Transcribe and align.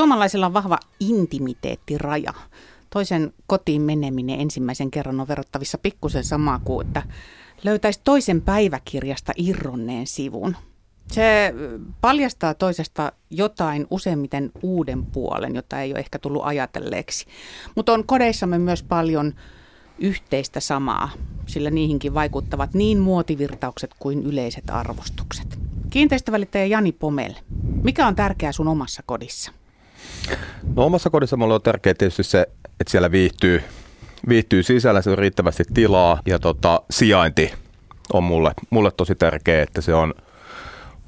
Suomalaisilla 0.00 0.46
on 0.46 0.52
vahva 0.52 0.78
intimiteettiraja. 1.00 2.32
Toisen 2.90 3.32
kotiin 3.46 3.82
meneminen 3.82 4.40
ensimmäisen 4.40 4.90
kerran 4.90 5.20
on 5.20 5.28
verrattavissa 5.28 5.78
pikkusen 5.78 6.24
samaa 6.24 6.60
kuin, 6.64 6.86
että 6.86 7.02
löytäisi 7.64 8.00
toisen 8.04 8.42
päiväkirjasta 8.42 9.32
irronneen 9.36 10.06
sivun. 10.06 10.56
Se 11.06 11.54
paljastaa 12.00 12.54
toisesta 12.54 13.12
jotain 13.30 13.86
useimmiten 13.90 14.50
uuden 14.62 15.06
puolen, 15.06 15.54
jota 15.54 15.80
ei 15.80 15.92
ole 15.92 15.98
ehkä 15.98 16.18
tullut 16.18 16.42
ajatelleeksi. 16.44 17.26
Mutta 17.76 17.92
on 17.92 18.06
kodeissamme 18.06 18.58
myös 18.58 18.82
paljon 18.82 19.34
yhteistä 19.98 20.60
samaa, 20.60 21.10
sillä 21.46 21.70
niihinkin 21.70 22.14
vaikuttavat 22.14 22.74
niin 22.74 22.98
muotivirtaukset 22.98 23.94
kuin 23.98 24.22
yleiset 24.22 24.70
arvostukset. 24.70 25.58
Kiinteistövälittäjä 25.90 26.66
Jani 26.66 26.92
Pomel, 26.92 27.34
mikä 27.82 28.06
on 28.06 28.16
tärkeää 28.16 28.52
sun 28.52 28.68
omassa 28.68 29.02
kodissa? 29.06 29.59
No 30.76 30.84
omassa 30.84 31.10
kodissa 31.10 31.36
mulle 31.36 31.54
on 31.54 31.62
tärkeää 31.62 31.94
tietysti 31.94 32.22
se, 32.22 32.46
että 32.80 32.90
siellä 32.90 33.10
viihtyy, 33.10 33.62
viihtyy 34.28 34.62
sisällä, 34.62 35.02
se 35.02 35.10
on 35.10 35.18
riittävästi 35.18 35.64
tilaa 35.74 36.20
ja 36.26 36.38
tota, 36.38 36.82
sijainti 36.90 37.52
on 38.12 38.24
mulle, 38.24 38.52
mulle 38.70 38.90
tosi 38.90 39.14
tärkeä, 39.14 39.62
että 39.62 39.80
se 39.80 39.94
on, 39.94 40.14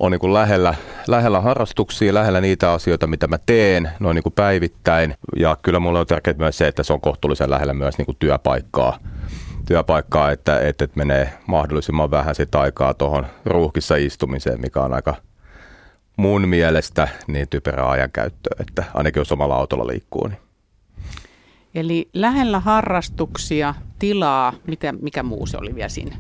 on 0.01 0.13
niin 0.13 0.19
kuin 0.19 0.35
lähellä, 0.35 0.75
lähellä 1.09 1.41
harrastuksia, 1.41 2.15
lähellä 2.15 2.41
niitä 2.41 2.73
asioita, 2.73 3.07
mitä 3.07 3.27
mä 3.27 3.39
teen, 3.47 3.91
noin 4.01 4.15
niin 4.15 4.23
kuin 4.23 4.33
päivittäin. 4.33 5.15
Ja 5.37 5.57
kyllä 5.63 5.81
mulle 5.81 5.99
on 5.99 6.07
tärkeää 6.07 6.37
myös 6.39 6.59
se, 6.59 6.69
että 6.69 6.83
se 6.83 6.93
on 6.93 7.01
kohtuullisen 7.01 7.51
lähellä 7.51 7.75
myös 7.75 7.99
niin 7.99 8.07
kuin 8.07 8.17
työpaikkaa, 8.19 8.99
työpaikkaa 9.67 10.31
että, 10.31 10.61
että, 10.61 10.85
että 10.85 10.99
menee 10.99 11.33
mahdollisimman 11.47 12.11
vähän 12.11 12.35
sitä 12.35 12.61
aikaa 12.61 12.95
tuohon 12.95 13.27
ruuhkissa 13.45 13.97
istumiseen, 13.97 14.61
mikä 14.61 14.81
on 14.81 14.93
aika 14.93 15.15
mun 16.17 16.49
mielestä 16.49 17.09
niin 17.27 17.49
typerä 17.49 17.91
ajankäyttöä, 17.91 18.57
että 18.61 18.85
ainakin 18.95 19.21
jos 19.21 19.33
omalla 19.33 19.57
autolla 19.57 19.87
liikkuu. 19.87 20.27
Niin. 20.27 20.39
Eli 21.75 22.09
lähellä 22.13 22.61
harrastuksia, 22.61 23.75
tilaa, 23.99 24.53
mikä, 24.67 24.93
mikä 24.93 25.23
muu 25.23 25.47
se 25.47 25.57
oli 25.57 25.75
vielä 25.75 25.89
siinä? 25.89 26.17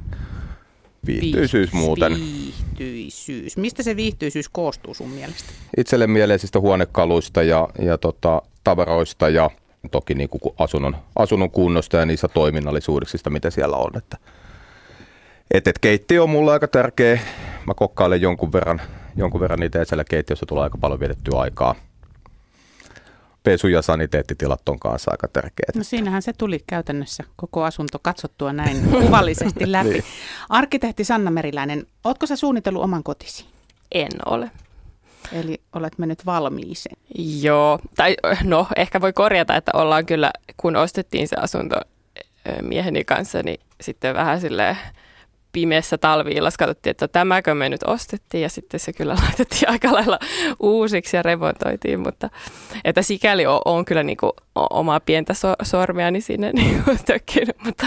Viihtyisyys 1.06 1.72
muuten. 1.72 2.14
Viihtyisyys. 2.14 3.56
Mistä 3.56 3.82
se 3.82 3.96
viihtyisyys 3.96 4.48
koostuu 4.48 4.94
sun 4.94 5.10
mielestä? 5.10 5.52
Itselle 5.76 6.06
mieleisistä 6.06 6.60
huonekaluista 6.60 7.42
ja, 7.42 7.68
ja 7.82 7.98
tota, 7.98 8.42
tavaroista 8.64 9.28
ja 9.28 9.50
toki 9.90 10.14
niin 10.14 10.28
kuin 10.28 10.54
asunnon, 10.58 10.96
asunnon 11.16 11.50
kunnosta 11.50 11.96
ja 11.96 12.06
niistä 12.06 12.28
toiminnallisuuksista, 12.28 13.30
mitä 13.30 13.50
siellä 13.50 13.76
on. 13.76 13.90
Että, 13.96 14.16
et, 15.50 15.68
et 15.68 15.78
keittiö 15.78 16.22
on 16.22 16.30
mulle 16.30 16.52
aika 16.52 16.68
tärkeä. 16.68 17.20
Mä 17.66 17.74
kokkailen 17.74 18.20
jonkun 18.20 18.52
verran, 18.52 18.80
jonkun 19.16 19.40
verran 19.40 19.60
niitä 19.60 19.84
siellä 19.84 20.04
keittiössä 20.04 20.46
tulee 20.46 20.64
aika 20.64 20.78
paljon 20.78 21.00
vietettyä 21.00 21.40
aikaa– 21.40 21.74
pesu- 23.42 23.68
ja 23.68 23.82
saniteettitilat 23.82 24.68
on 24.68 24.78
kanssa 24.78 25.10
aika 25.10 25.28
tärkeät. 25.28 25.76
No 25.76 25.82
siinähän 25.82 26.22
se 26.22 26.32
tuli 26.32 26.60
käytännössä 26.66 27.24
koko 27.36 27.64
asunto 27.64 27.98
katsottua 28.02 28.52
näin 28.52 28.82
kuvallisesti 28.90 29.72
läpi. 29.72 29.90
niin. 29.90 30.04
Arkkitehti 30.48 31.04
Sanna 31.04 31.30
Meriläinen, 31.30 31.86
ootko 32.04 32.26
sä 32.26 32.36
suunnitellut 32.36 32.82
oman 32.82 33.02
kotisi? 33.02 33.46
En 33.92 34.10
ole. 34.26 34.50
Eli 35.32 35.60
olet 35.72 35.98
mennyt 35.98 36.26
valmiiseen. 36.26 36.96
Joo, 37.40 37.78
tai 37.96 38.16
no 38.44 38.66
ehkä 38.76 39.00
voi 39.00 39.12
korjata, 39.12 39.56
että 39.56 39.70
ollaan 39.74 40.06
kyllä, 40.06 40.30
kun 40.56 40.76
ostettiin 40.76 41.28
se 41.28 41.36
asunto 41.36 41.76
mieheni 42.62 43.04
kanssa, 43.04 43.42
niin 43.42 43.60
sitten 43.80 44.14
vähän 44.14 44.40
silleen 44.40 44.76
pimeässä 45.52 45.98
talvi 45.98 46.34
katsottiin, 46.58 46.90
että 46.90 47.08
tämäkö 47.08 47.54
me 47.54 47.68
nyt 47.68 47.82
ostettiin 47.82 48.42
ja 48.42 48.48
sitten 48.48 48.80
se 48.80 48.92
kyllä 48.92 49.14
laitettiin 49.22 49.68
aika 49.68 49.92
lailla 49.92 50.18
uusiksi 50.60 51.16
ja 51.16 51.22
remontoitiin, 51.22 52.00
mutta 52.00 52.30
että 52.84 53.02
sikäli 53.02 53.46
on, 53.46 53.60
on 53.64 53.84
kyllä 53.84 54.02
niin 54.02 54.16
kuin 54.16 54.32
omaa 54.54 55.00
pientä 55.00 55.34
so, 55.34 55.54
sormeani 55.62 56.20
sinne 56.20 56.52
niin 56.52 56.82
tökkinyt, 57.06 57.56
mutta 57.64 57.86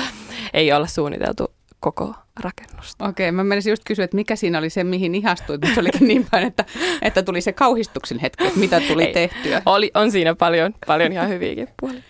ei 0.54 0.74
olla 0.74 0.88
suunniteltu 0.88 1.52
koko 1.80 2.14
rakennusta. 2.40 3.06
Okei, 3.06 3.32
mä 3.32 3.44
menisin 3.44 3.72
just 3.72 3.84
kysyä, 3.86 4.06
että 4.06 4.16
mikä 4.16 4.36
siinä 4.36 4.58
oli 4.58 4.70
se, 4.70 4.84
mihin 4.84 5.16
ihastuit, 5.16 5.62
mutta 5.62 5.76
se 5.76 5.82
olikin 5.82 6.08
niin 6.08 6.28
päin, 6.32 6.48
että, 6.48 6.66
että 7.02 7.24
tuli 7.24 7.42
se 7.42 7.54
kauhistuksen 7.54 8.20
hetki, 8.20 8.48
että 8.48 8.60
mitä 8.60 8.82
tuli 8.82 9.04
ei, 9.04 9.14
tehtyä. 9.14 9.62
Oli, 9.66 9.92
on 9.94 10.12
siinä 10.12 10.36
paljon, 10.36 10.74
paljon 10.88 11.12
ihan 11.12 11.30
hyviäkin 11.30 11.68
puolia. 11.80 12.02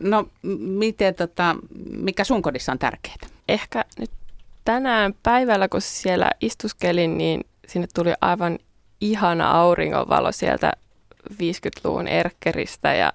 No, 0.00 0.28
miten, 0.58 1.14
tota, 1.14 1.56
mikä 1.90 2.24
sun 2.24 2.42
kodissa 2.42 2.72
on 2.72 2.78
tärkeää? 2.78 3.16
Ehkä 3.48 3.84
nyt 3.98 4.10
tänään 4.64 5.14
päivällä, 5.22 5.68
kun 5.68 5.80
siellä 5.80 6.30
istuskelin, 6.40 7.18
niin 7.18 7.40
sinne 7.68 7.88
tuli 7.94 8.12
aivan 8.20 8.58
ihana 9.00 9.50
auringonvalo 9.50 10.32
sieltä 10.32 10.72
50-luvun 11.32 12.08
erkkeristä 12.08 12.94
ja 12.94 13.12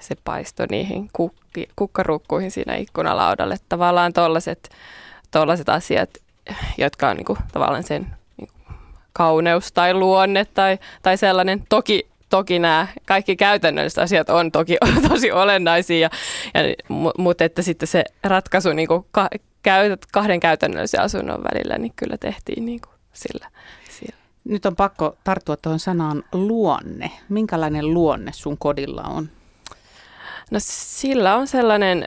se 0.00 0.14
paistoi 0.24 0.66
niihin 0.70 1.10
kukki, 1.12 1.68
kukkarukkuihin 1.76 2.50
siinä 2.50 2.74
ikkunalaudalle. 2.76 3.56
Tavallaan 3.68 4.12
tollaset, 4.12 4.70
asiat, 5.68 6.10
jotka 6.78 7.08
on 7.08 7.16
niinku, 7.16 7.38
tavallaan 7.52 7.82
sen 7.82 8.06
niinku, 8.36 8.54
kauneus 9.12 9.72
tai 9.72 9.94
luonne 9.94 10.44
tai, 10.44 10.78
tai 11.02 11.16
sellainen. 11.16 11.64
Toki, 11.68 12.08
toki 12.28 12.58
nämä 12.58 12.86
kaikki 13.06 13.36
käytännölliset 13.36 13.98
asiat 13.98 14.30
on 14.30 14.52
toki 14.52 14.76
tosi 15.08 15.32
olennaisia, 15.32 15.98
ja, 15.98 16.10
ja, 16.62 16.74
mutta 17.18 17.44
että 17.44 17.62
sitten 17.62 17.88
se 17.88 18.04
ratkaisu 18.22 18.72
niinku, 18.72 19.06
käytät 19.62 20.06
kahden 20.12 20.40
käytännöllisen 20.40 21.00
asunnon 21.00 21.44
välillä, 21.44 21.78
niin 21.78 21.92
kyllä 21.96 22.16
tehtiin 22.16 22.64
niin 22.64 22.80
kuin 22.80 22.94
sillä. 23.12 23.46
Siellä. 23.90 24.16
Nyt 24.44 24.66
on 24.66 24.76
pakko 24.76 25.16
tarttua 25.24 25.56
tuohon 25.56 25.80
sanaan 25.80 26.24
luonne. 26.32 27.10
Minkälainen 27.28 27.94
luonne 27.94 28.32
sun 28.32 28.58
kodilla 28.58 29.02
on? 29.02 29.28
No 30.50 30.58
sillä 30.62 31.36
on 31.36 31.46
sellainen 31.46 32.04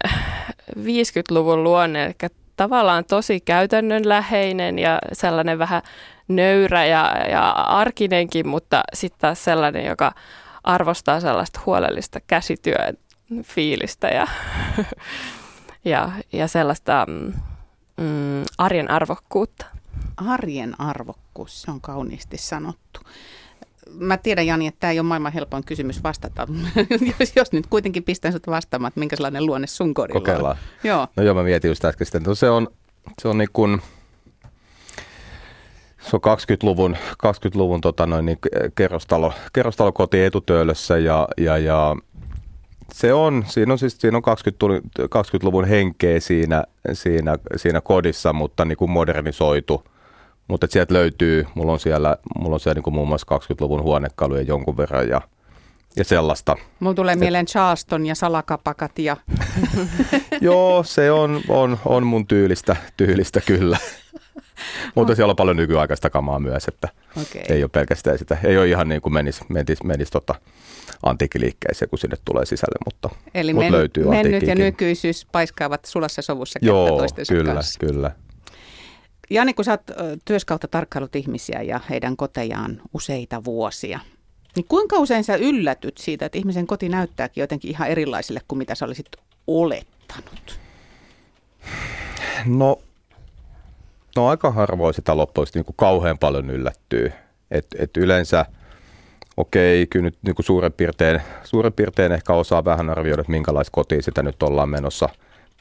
50-luvun 0.79 1.63
luonne, 1.63 2.05
eli 2.05 2.13
tavallaan 2.55 3.05
tosi 3.05 3.39
käytännönläheinen 3.39 4.79
ja 4.79 4.99
sellainen 5.13 5.59
vähän 5.59 5.81
nöyrä 6.27 6.85
ja, 6.85 7.15
ja 7.31 7.49
arkinenkin, 7.51 8.47
mutta 8.47 8.83
sitten 8.93 9.19
taas 9.19 9.43
sellainen, 9.43 9.85
joka 9.85 10.11
arvostaa 10.63 11.19
sellaista 11.19 11.59
huolellista 11.65 12.19
käsityön 12.27 12.97
fiilistä 13.43 14.07
ja 14.07 14.27
ja, 15.85 16.11
ja 16.33 16.47
sellaista 16.47 17.05
mm, 17.09 17.33
mm, 17.97 18.43
arjen 18.57 18.91
arvokkuutta. 18.91 19.65
Arjen 20.17 20.81
arvokkuus, 20.81 21.61
se 21.61 21.71
on 21.71 21.81
kauniisti 21.81 22.37
sanottu. 22.37 22.99
Mä 23.89 24.17
tiedän 24.17 24.47
Jani, 24.47 24.67
että 24.67 24.79
tämä 24.79 24.91
ei 24.91 24.99
ole 24.99 25.07
maailman 25.07 25.33
helpoin 25.33 25.63
kysymys 25.63 26.03
vastata, 26.03 26.47
jos, 27.19 27.35
jos 27.35 27.51
nyt 27.51 27.67
kuitenkin 27.67 28.03
pistän 28.03 28.31
sinut 28.31 28.47
vastaamaan, 28.47 28.87
että 28.87 28.99
minkä 28.99 29.15
sellainen 29.15 29.45
luonne 29.45 29.67
sun 29.67 29.93
kodilla 29.93 30.19
Kokeillaan. 30.19 30.57
on. 30.57 30.63
Joo. 30.83 31.07
No 31.15 31.23
joo, 31.23 31.35
mä 31.35 31.43
mietin 31.43 31.69
just 31.69 31.85
äsken 31.85 32.07
sitten. 32.07 32.23
No 32.23 32.35
se 32.35 32.49
on, 32.49 32.67
se 33.21 33.27
on 33.27 33.37
niin 33.37 33.49
kuin, 33.53 33.81
se 35.99 36.15
on 36.15 36.21
20-luvun, 36.21 36.97
20-luvun 37.25 37.81
tota 37.81 38.05
noin, 38.07 38.25
niin 38.25 38.37
kerrostalo, 38.75 39.33
kerrostalokoti 39.53 40.23
etutöölössä 40.23 40.97
ja, 40.97 41.27
ja, 41.37 41.57
ja 41.57 41.95
se 42.93 43.13
on, 43.13 43.43
siinä 43.47 43.73
on 43.73 43.79
siis 43.79 43.97
siinä 43.99 44.17
on 44.17 44.23
20, 44.23 44.89
20-luvun 45.03 45.65
henkeä 45.65 46.19
siinä, 46.19 46.63
siinä, 46.93 47.37
siinä 47.55 47.81
kodissa, 47.81 48.33
mutta 48.33 48.65
niin 48.65 48.77
kuin 48.77 48.91
modernisoitu. 48.91 49.83
Mutta 50.47 50.67
sieltä 50.69 50.93
löytyy, 50.93 51.45
mulla 51.55 51.71
on 51.71 51.79
siellä, 51.79 52.17
mulla 52.39 52.53
on 52.53 52.59
siellä 52.59 52.77
niin 52.77 52.83
kuin 52.83 52.93
muun 52.93 53.07
muassa 53.07 53.35
20-luvun 53.35 53.83
huonekaluja 53.83 54.41
jonkun 54.41 54.77
verran 54.77 55.09
ja, 55.09 55.21
ja 55.95 56.03
sellaista. 56.03 56.55
Mulla 56.79 56.95
tulee 56.95 57.15
mieleen 57.15 57.45
Charleston 57.45 58.05
ja 58.05 58.15
salakapakat 58.15 58.99
ja... 58.99 59.17
Joo, 60.41 60.83
se 60.83 61.11
on, 61.11 61.41
on, 61.49 61.79
on 61.85 62.07
mun 62.07 62.27
tyylistä, 62.27 62.75
tyylistä 62.97 63.41
kyllä. 63.41 63.77
Mutta 64.95 65.15
siellä 65.15 65.31
on 65.31 65.35
paljon 65.35 65.57
nykyaikaista 65.57 66.09
kamaa 66.09 66.39
myös, 66.39 66.67
että 66.67 66.89
okay. 67.21 67.41
ei 67.49 67.63
ole 67.63 67.69
pelkästään 67.69 68.17
sitä. 68.17 68.37
Ei 68.43 68.57
ole 68.57 68.67
ihan 68.67 68.89
niin 68.89 69.01
kuin 69.01 69.13
menisi, 69.13 69.45
menisi, 69.49 69.85
menisi 69.85 70.11
tota, 70.11 70.35
antiikkiliikkeeseen, 71.03 71.89
kun 71.89 71.99
sinne 71.99 72.17
tulee 72.25 72.45
sisälle, 72.45 72.77
mutta, 72.85 73.09
Eli 73.33 73.53
mutta 73.53 73.65
men, 73.65 73.71
löytyy 73.71 74.05
mennyt 74.05 74.47
ja 74.47 74.55
nykyisyys 74.55 75.27
paiskaavat 75.31 75.85
sulassa 75.85 76.21
sovussa 76.21 76.59
Joo, 76.61 76.97
toistensa 76.97 77.33
kyllä, 77.33 77.53
kanssa. 77.53 77.79
kyllä. 77.79 78.11
Jani, 79.29 79.53
kun 79.53 79.65
sä 79.65 79.71
oot 79.71 79.81
työskautta 80.25 80.67
tarkkailut 80.67 81.15
ihmisiä 81.15 81.61
ja 81.61 81.79
heidän 81.89 82.17
kotejaan 82.17 82.81
useita 82.93 83.43
vuosia, 83.43 83.99
niin 84.55 84.65
kuinka 84.69 84.97
usein 84.97 85.23
sä 85.23 85.35
yllätyt 85.35 85.97
siitä, 85.97 86.25
että 86.25 86.37
ihmisen 86.37 86.67
koti 86.67 86.89
näyttääkin 86.89 87.41
jotenkin 87.41 87.71
ihan 87.71 87.87
erilaiselle 87.87 88.41
kuin 88.47 88.57
mitä 88.57 88.75
sä 88.75 88.85
olisit 88.85 89.07
olettanut? 89.47 90.59
No, 92.45 92.79
no 94.15 94.27
aika 94.27 94.51
harvoin 94.51 94.93
sitä 94.93 95.17
loppujen 95.17 95.47
niin 95.53 95.65
kuin 95.65 95.75
kauhean 95.77 96.17
paljon 96.17 96.49
yllättyy. 96.49 97.11
Et, 97.51 97.67
et 97.79 97.97
yleensä– 97.97 98.45
okei, 99.37 99.87
kyllä 99.87 100.03
nyt 100.03 100.17
niin 100.21 100.35
kuin 100.35 100.45
suurin, 100.45 100.73
piirtein, 100.73 101.21
suurin 101.43 101.73
piirtein 101.73 102.11
ehkä 102.11 102.33
osaa 102.33 102.65
vähän 102.65 102.89
arvioida, 102.89 103.21
että 103.21 103.31
minkälaista 103.31 103.71
kotiin 103.71 104.03
sitä 104.03 104.23
nyt 104.23 104.43
ollaan 104.43 104.69
menossa, 104.69 105.09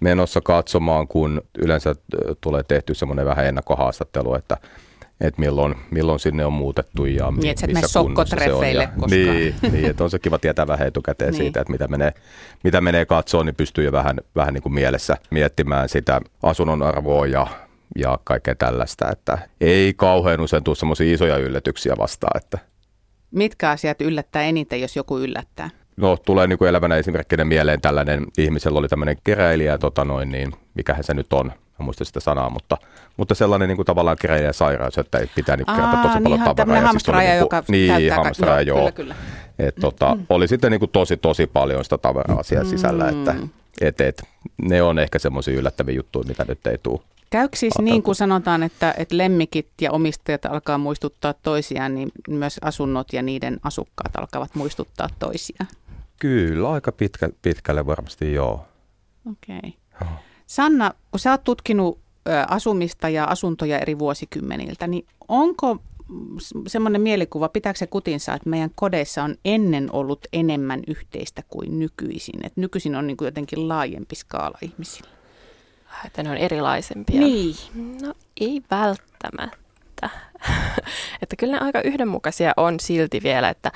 menossa 0.01 0.41
katsomaan, 0.41 1.09
kun 1.09 1.43
yleensä 1.59 1.95
tulee 2.41 2.63
tehty 2.63 2.95
semmoinen 2.95 3.27
vähän 3.27 3.47
ennakkohaastattelu, 3.47 4.35
että, 4.35 4.57
että 5.21 5.41
milloin, 5.41 5.75
milloin 5.91 6.21
sinne 6.21 6.47
on 6.47 6.53
muutettu 6.53 7.07
ja 7.07 7.31
niin, 7.31 7.51
että 7.51 7.67
missä 7.67 8.01
kunnossa 8.01 8.37
se 8.45 8.53
on. 8.53 8.75
Ja, 8.75 8.87
koskaan. 8.87 9.11
niin, 9.11 9.55
niin, 9.73 9.91
että 9.91 10.05
on 10.05 10.11
se 10.11 10.19
kiva 10.19 10.39
tietää 10.39 10.67
vähän 10.67 10.89
etukäteen 10.89 11.33
niin. 11.33 11.43
siitä, 11.43 11.61
että 11.61 11.73
mitä 11.73 11.89
menee, 11.89 12.13
mitä 12.65 12.81
menee 12.81 13.05
katsoa, 13.05 13.45
niin 13.45 13.55
pystyy 13.55 13.85
jo 13.85 13.93
vähän, 13.93 14.17
vähän 14.37 14.55
niin 14.55 14.63
kuin 14.63 14.75
mielessä 14.75 15.17
miettimään 15.31 15.89
sitä 15.89 16.21
asunnon 16.43 16.83
arvoa 16.83 17.27
ja, 17.27 17.47
ja 17.99 18.19
kaikkea 18.25 18.55
tällaista, 18.55 19.11
että 19.11 19.39
ei 19.61 19.95
kauhean 19.97 20.41
usein 20.41 20.65
tule 20.65 20.77
semmoisia 20.77 21.15
isoja 21.15 21.37
yllätyksiä 21.37 21.95
vastaan. 21.99 22.37
Että. 22.37 22.72
Mitkä 23.32 23.70
asiat 23.70 24.00
yllättää 24.00 24.43
eniten, 24.43 24.81
jos 24.81 24.96
joku 24.96 25.19
yllättää? 25.19 25.70
No 25.96 26.17
tulee 26.17 26.46
niin 26.46 26.58
kuin 26.58 26.69
elävänä 26.69 26.96
esimerkkinä 26.96 27.44
mieleen 27.44 27.81
tällainen, 27.81 28.26
ihmisellä 28.38 28.79
oli 28.79 28.88
tämmöinen 28.88 29.17
keräilijä, 29.25 29.79
tota 29.79 30.05
noin, 30.05 30.32
niin 30.32 30.52
mikähän 30.75 31.05
se 31.05 31.14
nyt 31.14 31.32
on, 31.32 31.52
en 31.81 31.84
muista 31.84 32.05
sitä 32.05 32.20
sanaa, 32.20 32.50
mutta, 32.50 32.76
mutta 33.17 33.34
sellainen 33.34 33.69
niin 33.69 33.76
kuin 33.76 33.87
tavallaan 33.87 34.17
keräilijä 34.20 34.52
sairaus, 34.52 34.99
että 34.99 35.19
ei 35.19 35.26
pitää 35.34 35.56
niin 35.56 35.67
kerätä 35.67 35.96
tosi 36.02 36.14
niin, 36.14 36.23
paljon 36.23 36.40
tavaraa. 36.40 36.81
Hamstraja, 36.81 37.31
niin 37.31 37.38
joka 37.38 37.64
niin, 37.69 38.12
hamstraja, 38.12 38.61
joo. 38.61 38.79
Kyllä, 38.79 38.93
kyllä. 38.93 39.14
Et, 39.58 39.75
tota, 39.81 40.14
mm. 40.14 40.26
Oli 40.28 40.49
sitten 40.49 40.70
niin 40.70 40.81
kuin 40.81 40.90
tosi, 40.90 41.17
tosi 41.17 41.46
paljon 41.46 41.85
sitä 41.85 41.99
tavaraa 41.99 42.43
siellä 42.43 42.64
mm. 42.64 42.70
sisällä, 42.70 43.08
että 43.08 43.35
et, 43.81 44.00
et, 44.00 44.23
ne 44.62 44.82
on 44.82 44.99
ehkä 44.99 45.19
semmoisia 45.19 45.58
yllättäviä 45.58 45.94
juttuja, 45.94 46.28
mitä 46.28 46.44
nyt 46.49 46.67
ei 46.67 46.78
tule. 46.82 47.00
Käykö 47.32 47.56
siis 47.56 47.75
niin 47.79 48.02
kuin 48.02 48.14
sanotaan, 48.14 48.62
että, 48.62 48.94
että 48.99 49.19
lemmikit 49.19 49.69
ja 49.81 49.93
omistajat 49.93 50.46
alkaa 50.46 50.79
muistuttaa 50.79 51.34
toisiaan, 51.34 51.94
niin 51.94 52.12
myös 52.29 52.58
asunnot 52.62 53.12
ja 53.12 53.23
niiden 53.23 53.61
asukkaat 53.62 54.17
alkavat 54.17 54.55
muistuttaa 54.55 55.08
toisiaan? 55.19 55.69
Kyllä, 56.19 56.70
aika 56.70 56.93
pitkä, 56.93 57.31
pitkälle 57.43 57.87
varmasti 57.87 58.32
joo. 58.32 58.67
Okei. 59.31 59.76
Okay. 60.02 60.08
Sanna, 60.46 60.93
kun 61.11 61.20
sä 61.20 61.31
oot 61.31 61.44
tutkinut 61.44 61.99
asumista 62.49 63.08
ja 63.08 63.25
asuntoja 63.25 63.78
eri 63.78 63.99
vuosikymmeniltä, 63.99 64.87
niin 64.87 65.06
onko 65.28 65.76
semmoinen 66.67 67.00
mielikuva, 67.00 67.49
pitääkö 67.49 67.78
se 67.78 67.87
kutinsa, 67.87 68.35
että 68.35 68.50
meidän 68.50 68.70
kodeissa 68.75 69.23
on 69.23 69.37
ennen 69.44 69.88
ollut 69.93 70.26
enemmän 70.32 70.82
yhteistä 70.87 71.43
kuin 71.49 71.78
nykyisin? 71.78 72.46
Että 72.46 72.61
nykyisin 72.61 72.96
on 72.96 73.06
niin 73.06 73.17
kuin 73.17 73.26
jotenkin 73.26 73.69
laajempi 73.69 74.14
skaala 74.14 74.58
ihmisillä. 74.62 75.22
Että 76.06 76.23
ne 76.23 76.31
on 76.31 76.37
erilaisempia. 76.37 77.21
Niin. 77.21 77.56
No 78.03 78.15
ei 78.41 78.62
välttämättä. 78.71 80.11
että 81.23 81.37
kyllä 81.39 81.53
ne 81.53 81.67
aika 81.67 81.81
yhdenmukaisia 81.81 82.53
on 82.56 82.81
silti 82.81 83.21
vielä, 83.23 83.49
että 83.49 83.73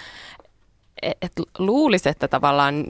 et 1.03 1.33
luulisi, 1.59 2.09
että 2.09 2.29
tavallaan 2.29 2.85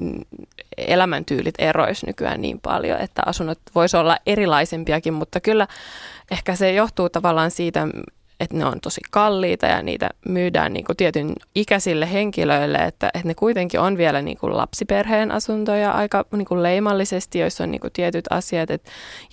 elämäntyylit 0.76 1.54
eroisi 1.58 2.06
nykyään 2.06 2.42
niin 2.42 2.60
paljon, 2.60 3.00
että 3.00 3.22
asunnot 3.26 3.58
voisi 3.74 3.96
olla 3.96 4.18
erilaisempiakin, 4.26 5.14
mutta 5.14 5.40
kyllä 5.40 5.68
ehkä 6.30 6.54
se 6.54 6.72
johtuu 6.72 7.08
tavallaan 7.08 7.50
siitä, 7.50 7.88
että 8.40 8.56
ne 8.56 8.66
on 8.66 8.80
tosi 8.80 9.00
kalliita 9.10 9.66
ja 9.66 9.82
niitä 9.82 10.10
myydään 10.28 10.72
niin 10.72 10.84
kuin 10.84 10.96
tietyn 10.96 11.32
ikäisille 11.54 12.12
henkilöille, 12.12 12.78
että, 12.78 13.10
että 13.14 13.28
ne 13.28 13.34
kuitenkin 13.34 13.80
on 13.80 13.96
vielä 13.96 14.22
niin 14.22 14.38
kuin 14.38 14.56
lapsiperheen 14.56 15.30
asuntoja 15.30 15.92
aika 15.92 16.24
niin 16.32 16.46
kuin 16.46 16.62
leimallisesti, 16.62 17.38
joissa 17.38 17.64
on 17.64 17.70
niin 17.70 17.80
kuin 17.80 17.92
tietyt 17.92 18.24
asiat 18.30 18.70
et, 18.70 18.82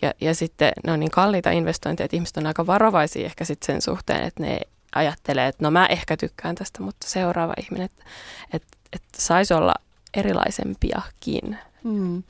ja, 0.02 0.14
ja 0.22 0.36
sitten 0.36 0.72
ne 0.86 0.92
on 0.92 1.00
niin 1.00 1.12
kalliita 1.12 1.52
investointeja, 1.52 2.06
että 2.06 2.18
ihmiset 2.18 2.38
on 2.38 2.48
aika 2.48 2.68
varovaisia 2.68 3.26
ehkä 3.26 3.46
sitten 3.46 3.66
sen 3.66 3.82
suhteen, 3.82 4.24
että 4.24 4.44
ne 4.44 4.60
ajattelee, 4.96 5.48
että 5.48 5.64
no 5.66 5.72
mä 5.72 5.86
ehkä 5.86 6.18
tykkään 6.18 6.56
tästä, 6.56 6.84
mutta 6.84 7.08
seuraava 7.10 7.54
ihminen, 7.62 7.86
että, 7.86 8.04
että, 8.54 8.78
että 8.94 9.22
saisi 9.22 9.54
olla 9.54 9.74
erilaisempiakin. 10.14 11.58
Mm. 11.84 12.24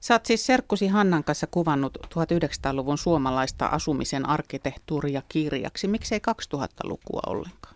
Sä 0.00 0.14
oot 0.14 0.26
siis 0.26 0.46
Serkkusi 0.46 0.88
Hannan 0.88 1.24
kanssa 1.24 1.46
kuvannut 1.50 1.98
1900-luvun 2.06 2.98
suomalaista 2.98 3.66
asumisen 3.66 4.28
arkkitehtuuria 4.28 5.22
kirjaksi. 5.28 5.88
Miksei 5.88 6.20
2000-lukua 6.54 7.20
ollenkaan? 7.26 7.74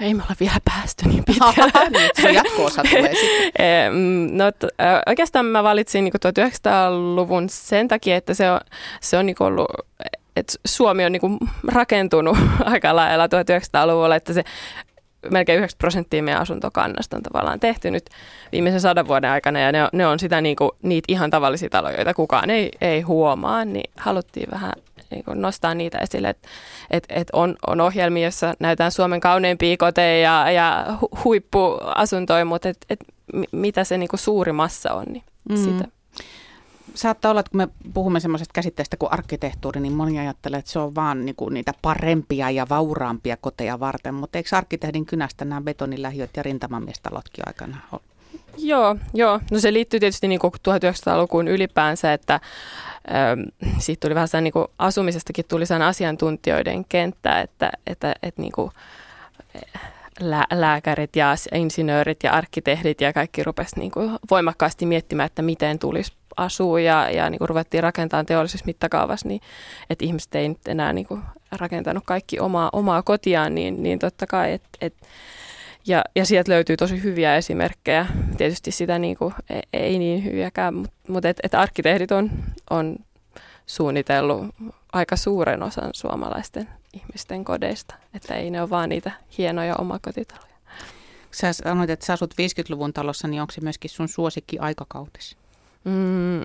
Ei 0.00 0.14
me 0.14 0.22
olla 0.22 0.36
vielä 0.40 0.60
päästy 0.64 1.08
niin 1.08 1.24
pitkälle. 1.28 1.90
niin, 1.90 2.10
se 2.22 2.30
jatko-osa 2.30 2.82
tulee 2.90 3.14
sitten. 3.20 3.92
No, 4.36 4.44
oikeastaan 5.06 5.46
mä 5.46 5.62
valitsin 5.62 6.04
niin 6.04 6.14
1900-luvun 6.14 7.48
sen 7.48 7.88
takia, 7.88 8.16
että 8.16 8.34
se 8.34 8.50
on, 8.50 8.60
se 9.00 9.18
on 9.18 9.26
niin 9.26 9.36
ollut 9.40 9.68
että 10.36 10.52
Suomi 10.66 11.04
on 11.04 11.12
niin 11.12 11.38
rakentunut 11.68 12.38
aika 12.64 12.96
lailla 12.96 13.26
1900-luvulla, 13.26 14.16
että 14.16 14.32
se 14.32 14.44
melkein 15.30 15.58
90 15.58 15.78
prosenttia 15.78 16.22
meidän 16.22 16.42
asuntokannasta 16.42 17.16
on 17.16 17.22
tavallaan 17.22 17.60
tehty 17.60 17.90
nyt 17.90 18.04
viimeisen 18.52 18.80
sadan 18.80 19.08
vuoden 19.08 19.30
aikana 19.30 19.60
ja 19.60 19.72
ne 19.72 19.82
on, 19.82 19.88
ne 19.92 20.06
on 20.06 20.18
sitä 20.18 20.40
niin 20.40 20.56
kuin, 20.56 20.70
niitä 20.82 21.12
ihan 21.12 21.30
tavallisia 21.30 21.70
taloja, 21.70 21.96
joita 21.96 22.14
kukaan 22.14 22.50
ei, 22.50 22.70
ei 22.80 23.00
huomaa, 23.00 23.64
niin 23.64 23.90
haluttiin 23.96 24.48
vähän 24.50 24.72
niin 25.10 25.24
kuin 25.24 25.42
nostaa 25.42 25.74
niitä 25.74 25.98
esille, 25.98 26.28
että 26.28 26.48
et, 26.90 27.04
et 27.08 27.28
on, 27.32 27.56
on 27.66 27.80
ohjelmia, 27.80 28.22
joissa 28.22 28.54
näytetään 28.58 28.92
Suomen 28.92 29.20
kauneimpia 29.20 29.76
koteja 29.76 30.20
ja, 30.20 30.50
ja 30.50 30.86
huippuasuntoja, 31.24 32.44
mutta 32.44 32.68
et, 32.68 32.86
et, 32.90 33.00
mitä 33.52 33.84
se 33.84 33.98
niin 33.98 34.08
kuin 34.08 34.20
suuri 34.20 34.52
massa 34.52 34.92
on, 34.94 35.04
niin 35.08 35.24
mm. 35.50 35.56
sitä 35.56 35.84
saattaa 36.94 37.30
olla, 37.30 37.40
että 37.40 37.50
kun 37.50 37.58
me 37.58 37.68
puhumme 37.94 38.20
semmoisesta 38.20 38.52
käsitteestä 38.52 38.96
kuin 38.96 39.12
arkkitehtuuri, 39.12 39.80
niin 39.80 39.92
moni 39.92 40.18
ajattelee, 40.18 40.58
että 40.58 40.70
se 40.70 40.78
on 40.78 40.94
vaan 40.94 41.26
niin 41.26 41.36
kuin 41.36 41.54
niitä 41.54 41.74
parempia 41.82 42.50
ja 42.50 42.66
vauraampia 42.68 43.36
koteja 43.36 43.80
varten. 43.80 44.14
Mutta 44.14 44.38
eikö 44.38 44.56
arkkitehdin 44.56 45.06
kynästä 45.06 45.44
nämä 45.44 45.60
betonilähiöt 45.60 46.30
ja 46.36 46.42
rintamamiestalotkin 46.42 47.44
aikana 47.46 47.76
ole? 47.92 48.00
Joo, 48.58 48.96
joo. 49.14 49.40
No 49.50 49.58
se 49.58 49.72
liittyy 49.72 50.00
tietysti 50.00 50.28
niin 50.28 50.38
kuin 50.38 50.52
1900-lukuun 50.54 51.48
ylipäänsä, 51.48 52.12
että 52.12 52.34
ähm, 52.34 53.40
siitä 53.78 54.00
tuli 54.00 54.14
vähän 54.14 54.28
niin 54.40 54.52
kuin 54.52 54.66
asumisestakin 54.78 55.44
tuli 55.48 55.66
sen 55.66 55.82
asiantuntijoiden 55.82 56.84
kenttä, 56.84 57.40
että, 57.40 57.70
että, 57.86 58.14
että 58.22 58.42
niin 58.42 58.52
kuin, 58.52 58.70
lää, 60.20 60.46
lääkärit 60.52 61.16
ja 61.16 61.34
insinöörit 61.54 62.22
ja 62.22 62.32
arkkitehdit 62.32 63.00
ja 63.00 63.12
kaikki 63.12 63.44
rupesivat 63.44 63.76
niin 63.76 63.92
voimakkaasti 64.30 64.86
miettimään, 64.86 65.26
että 65.26 65.42
miten 65.42 65.78
tulisi 65.78 66.12
asua 66.36 66.80
ja, 66.80 67.10
ja 67.10 67.30
niin 67.30 67.38
kuin 67.38 67.48
ruvettiin 67.48 67.82
rakentamaan 67.82 68.26
teollisessa 68.26 68.66
mittakaavassa, 68.66 69.28
niin 69.28 69.40
että 69.90 70.04
ihmiset 70.04 70.34
ei 70.34 70.48
nyt 70.48 70.68
enää 70.68 70.92
niin 70.92 71.06
kuin 71.06 71.22
rakentanut 71.52 72.04
kaikki 72.06 72.40
omaa, 72.40 72.70
omaa 72.72 73.02
kotiaan, 73.02 73.54
niin, 73.54 73.82
niin 73.82 73.98
totta 73.98 74.26
kai, 74.26 74.52
että 74.52 74.68
et, 74.80 74.94
ja, 75.86 76.04
ja 76.16 76.26
sieltä 76.26 76.52
löytyy 76.52 76.76
tosi 76.76 77.02
hyviä 77.02 77.36
esimerkkejä. 77.36 78.06
Tietysti 78.36 78.70
sitä 78.70 78.98
niin 78.98 79.16
kuin, 79.16 79.34
ei, 79.50 79.62
ei 79.72 79.98
niin 79.98 80.24
hyviäkään, 80.24 80.74
mutta 80.74 80.96
mut 81.08 81.24
et, 81.24 81.40
et 81.42 81.54
arkkitehdit 81.54 82.12
on, 82.12 82.30
on 82.70 82.96
suunnitellut 83.66 84.46
aika 84.92 85.16
suuren 85.16 85.62
osan 85.62 85.90
suomalaisten 85.94 86.68
ihmisten 86.92 87.44
kodeista. 87.44 87.94
Että 88.14 88.34
ei 88.34 88.50
ne 88.50 88.60
ole 88.60 88.70
vaan 88.70 88.88
niitä 88.88 89.10
hienoja 89.38 89.76
omakotitaloja. 89.76 90.50
Sä 91.30 91.52
sanoit, 91.52 91.90
että 91.90 92.06
sä 92.06 92.12
asut 92.12 92.34
50-luvun 92.34 92.92
talossa, 92.92 93.28
niin 93.28 93.40
onko 93.40 93.52
se 93.52 93.60
myöskin 93.60 93.90
sun 93.90 94.08
suosikki 94.08 94.58
aikakautesi? 94.58 95.36
Mm, 95.84 96.40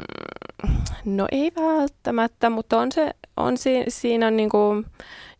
no 1.05 1.27
ei 1.31 1.51
välttämättä, 1.55 2.49
mutta 2.49 2.79
on 2.79 2.91
se, 2.91 3.11
on 3.37 3.57
si, 3.57 3.83
siinä 3.87 4.27
on 4.27 4.37
niinku 4.37 4.83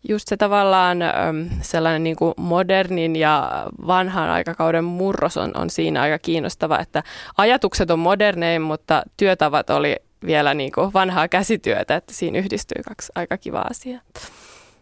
just 0.10 0.28
se 0.28 0.38
tavallaan 0.38 1.02
äm, 1.02 1.50
sellainen 1.62 2.04
niinku 2.04 2.34
modernin 2.38 3.16
ja 3.16 3.66
vanhan 3.88 4.30
aikakauden 4.30 4.84
murros 4.84 5.38
on, 5.38 5.58
on 5.58 5.70
siinä 5.70 6.02
aika 6.02 6.20
kiinnostava, 6.20 6.80
että 6.80 7.04
ajatukset 7.38 7.92
on 7.92 8.00
modernein, 8.00 8.62
mutta 8.62 9.04
työtavat 9.18 9.70
oli 9.70 9.96
vielä 10.26 10.54
niinku 10.54 10.92
vanhaa 10.94 11.28
käsityötä, 11.28 11.96
että 11.96 12.14
siinä 12.14 12.40
yhdistyy 12.40 12.84
kaksi 12.84 13.12
aika 13.16 13.38
kivaa 13.38 13.68
asiaa. 13.70 14.02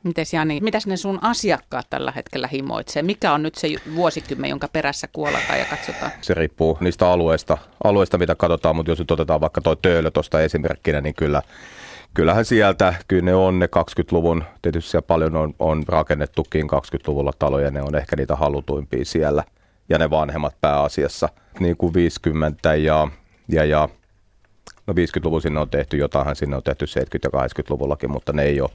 Mites 0.04 0.34
Jani, 0.34 0.60
mitäs 0.62 0.88
ne 0.88 0.98
sun 0.98 1.20
asiakkaat 1.22 1.86
tällä 1.90 2.14
hetkellä 2.16 2.48
himoitsee? 2.48 3.04
Mikä 3.04 3.34
on 3.34 3.44
nyt 3.44 3.56
se 3.56 3.68
vuosikymmen, 3.96 4.50
jonka 4.50 4.68
perässä 4.68 5.08
kuolataan 5.14 5.60
ja 5.60 5.66
katsotaan? 5.66 6.12
Se 6.22 6.34
riippuu 6.34 6.78
niistä 6.82 7.08
alueista, 7.12 7.58
alueista 7.84 8.18
mitä 8.18 8.36
katsotaan, 8.36 8.76
mutta 8.76 8.92
jos 8.92 9.00
nyt 9.00 9.12
otetaan 9.12 9.42
vaikka 9.42 9.62
tuo 9.62 9.76
Töölö 9.76 10.12
tuosta 10.12 10.42
esimerkkinä, 10.42 11.02
niin 11.02 11.16
kyllä 11.16 11.42
kyllähän 12.14 12.46
sieltä, 12.46 12.94
kyllä 13.08 13.22
ne 13.26 13.36
on 13.36 13.60
ne 13.60 13.66
20-luvun, 13.66 14.44
tietysti 14.62 14.92
siellä 14.92 15.06
paljon 15.08 15.36
on, 15.36 15.54
on 15.60 15.84
rakennettukin 15.88 16.66
20-luvulla 16.70 17.34
taloja, 17.40 17.72
ne 17.72 17.82
on 17.82 17.96
ehkä 17.96 18.16
niitä 18.16 18.36
halutuimpia 18.36 19.06
siellä, 19.06 19.44
ja 19.90 19.98
ne 19.98 20.10
vanhemmat 20.10 20.56
pääasiassa, 20.62 21.30
niin 21.60 21.78
kuin 21.78 21.94
50 21.94 22.76
ja, 22.76 23.08
ja, 23.48 23.66
ja 23.66 23.90
no 24.88 24.94
50-luvun 24.94 25.42
sinne 25.42 25.60
on 25.60 25.70
tehty 25.70 25.98
jotain, 25.98 26.36
sinne 26.36 26.56
on 26.56 26.64
tehty 26.64 26.86
70- 26.86 26.90
ja 27.24 27.30
80-luvullakin, 27.30 28.12
mutta 28.12 28.34
ne 28.34 28.44
ei 28.44 28.62
ole 28.62 28.70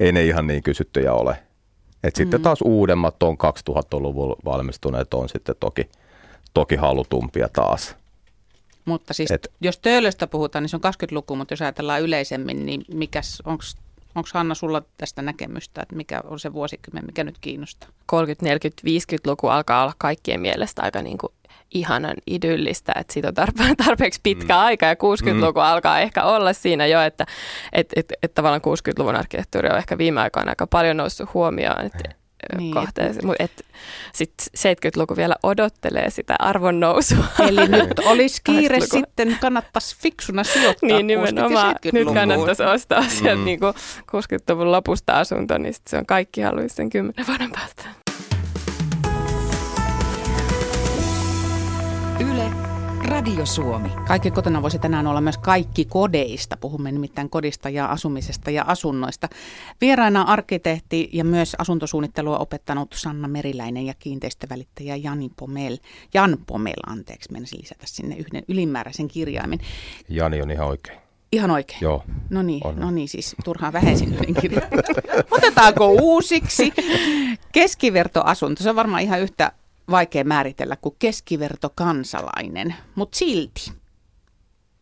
ei 0.00 0.12
ne 0.12 0.24
ihan 0.24 0.46
niin 0.46 0.62
kysyttyjä 0.62 1.12
ole. 1.12 1.38
Et 2.04 2.14
mm. 2.14 2.18
Sitten 2.18 2.42
taas 2.42 2.58
uudemmat 2.64 3.22
on 3.22 3.36
2000-luvulla 3.70 4.36
valmistuneet 4.44 5.14
on 5.14 5.28
sitten 5.28 5.54
toki, 5.60 5.88
toki 6.54 6.76
halutumpia 6.76 7.48
taas. 7.52 7.96
Mutta 8.84 9.14
siis 9.14 9.30
Et, 9.30 9.52
jos 9.60 9.78
töölöstä 9.78 10.26
puhutaan, 10.26 10.62
niin 10.62 10.68
se 10.68 10.76
on 10.76 10.92
20-luku, 10.94 11.36
mutta 11.36 11.52
jos 11.52 11.62
ajatellaan 11.62 12.02
yleisemmin, 12.02 12.66
niin 12.66 12.84
mikäs, 12.94 13.42
onko 13.44 14.28
Hanna 14.34 14.54
sulla 14.54 14.82
tästä 14.96 15.22
näkemystä, 15.22 15.82
että 15.82 15.96
mikä 15.96 16.20
on 16.24 16.38
se 16.38 16.52
vuosikymmen, 16.52 17.06
mikä 17.06 17.24
nyt 17.24 17.38
kiinnostaa? 17.40 17.88
30, 18.06 18.46
40, 18.46 18.82
50-luku 18.86 19.46
alkaa 19.46 19.82
olla 19.82 19.94
kaikkien 19.98 20.40
mielestä 20.40 20.82
aika 20.82 21.02
niin 21.02 21.18
kuin 21.18 21.32
ihanan 21.74 22.16
idyllistä, 22.26 22.92
että 22.96 23.12
siitä 23.12 23.28
on 23.28 23.34
tarpe- 23.34 23.74
tarpeeksi 23.84 24.20
pitkä 24.22 24.54
mm. 24.54 24.60
aika 24.60 24.86
ja 24.86 24.94
60-luku 24.94 25.58
mm. 25.58 25.64
alkaa 25.64 26.00
ehkä 26.00 26.24
olla 26.24 26.52
siinä 26.52 26.86
jo, 26.86 27.00
että 27.00 27.26
et, 27.72 27.92
et, 27.96 28.12
et 28.22 28.34
tavallaan 28.34 28.60
60-luvun 28.60 29.16
arkkitehtuuri 29.16 29.68
on 29.68 29.78
ehkä 29.78 29.98
viime 29.98 30.20
aikoina 30.20 30.50
aika 30.50 30.66
paljon 30.66 30.96
noussut 30.96 31.34
huomioon. 31.34 31.86
Että 31.86 32.20
niin, 32.58 32.74
kohteeseen. 32.74 33.26
Mutta 33.26 33.46
sitten 34.12 34.46
70-luku 34.58 35.16
vielä 35.16 35.36
odottelee 35.42 36.10
sitä 36.10 36.36
arvon 36.38 36.80
nousua. 36.80 37.24
Eli 37.48 37.68
nyt 37.78 37.98
olisi 37.98 38.40
kiire 38.44 38.80
sitten, 38.80 39.38
kannattaisi 39.40 39.96
fiksuna 39.98 40.44
sijoittaa 40.44 40.88
Niin 40.88 41.06
nimenomaan, 41.06 41.74
nyt 41.92 42.08
kannattaisi 42.14 42.62
ostaa 42.62 43.02
sieltä 43.08 43.34
mm. 43.34 43.44
niin 43.44 43.60
60-luvun 44.12 44.72
lopusta 44.72 45.12
asunto, 45.12 45.58
niin 45.58 45.74
se 45.86 45.98
on 45.98 46.06
kaikki 46.06 46.40
haluaisi 46.40 46.74
sen 46.74 46.90
kymmenen 46.90 47.26
vuoden 47.26 47.50
päästä. 47.52 47.84
Yle 52.20 52.50
Radio 53.04 53.46
Suomi. 53.46 53.88
Kaikki 54.06 54.30
kotona 54.30 54.62
voisi 54.62 54.78
tänään 54.78 55.06
olla 55.06 55.20
myös 55.20 55.38
kaikki 55.38 55.84
kodeista. 55.84 56.56
Puhumme 56.56 56.92
nimittäin 56.92 57.30
kodista 57.30 57.68
ja 57.68 57.86
asumisesta 57.86 58.50
ja 58.50 58.64
asunnoista. 58.66 59.28
Vieraina 59.80 60.22
arkkitehti 60.22 61.08
ja 61.12 61.24
myös 61.24 61.56
asuntosuunnittelua 61.58 62.38
opettanut 62.38 62.92
Sanna 62.92 63.28
Meriläinen 63.28 63.86
ja 63.86 63.94
kiinteistövälittäjä 63.98 64.96
Jani 64.96 65.30
Pomel. 65.36 65.78
Jan 66.14 66.38
Pomel, 66.46 66.80
anteeksi, 66.86 67.32
menisin 67.32 67.60
lisätä 67.60 67.86
sinne 67.86 68.16
yhden 68.16 68.42
ylimääräisen 68.48 69.08
kirjaimen. 69.08 69.58
Jani 70.08 70.42
on 70.42 70.50
ihan 70.50 70.68
oikein. 70.68 70.98
Ihan 71.32 71.50
oikein? 71.50 71.78
Joo. 71.80 72.04
No 72.30 72.42
niin, 72.42 72.60
no 72.76 72.90
niin 72.90 73.08
siis 73.08 73.36
turhaan 73.44 73.72
vähäisin 73.72 74.16
kirjan. 74.40 74.68
Otetaanko 75.30 75.88
uusiksi? 75.88 76.72
Keskivertoasunto, 77.52 78.62
se 78.62 78.70
on 78.70 78.76
varmaan 78.76 79.02
ihan 79.02 79.20
yhtä 79.20 79.52
vaikea 79.90 80.24
määritellä 80.24 80.76
kuin 80.76 80.96
keskivertokansalainen, 80.98 82.74
mutta 82.94 83.18
silti. 83.18 83.72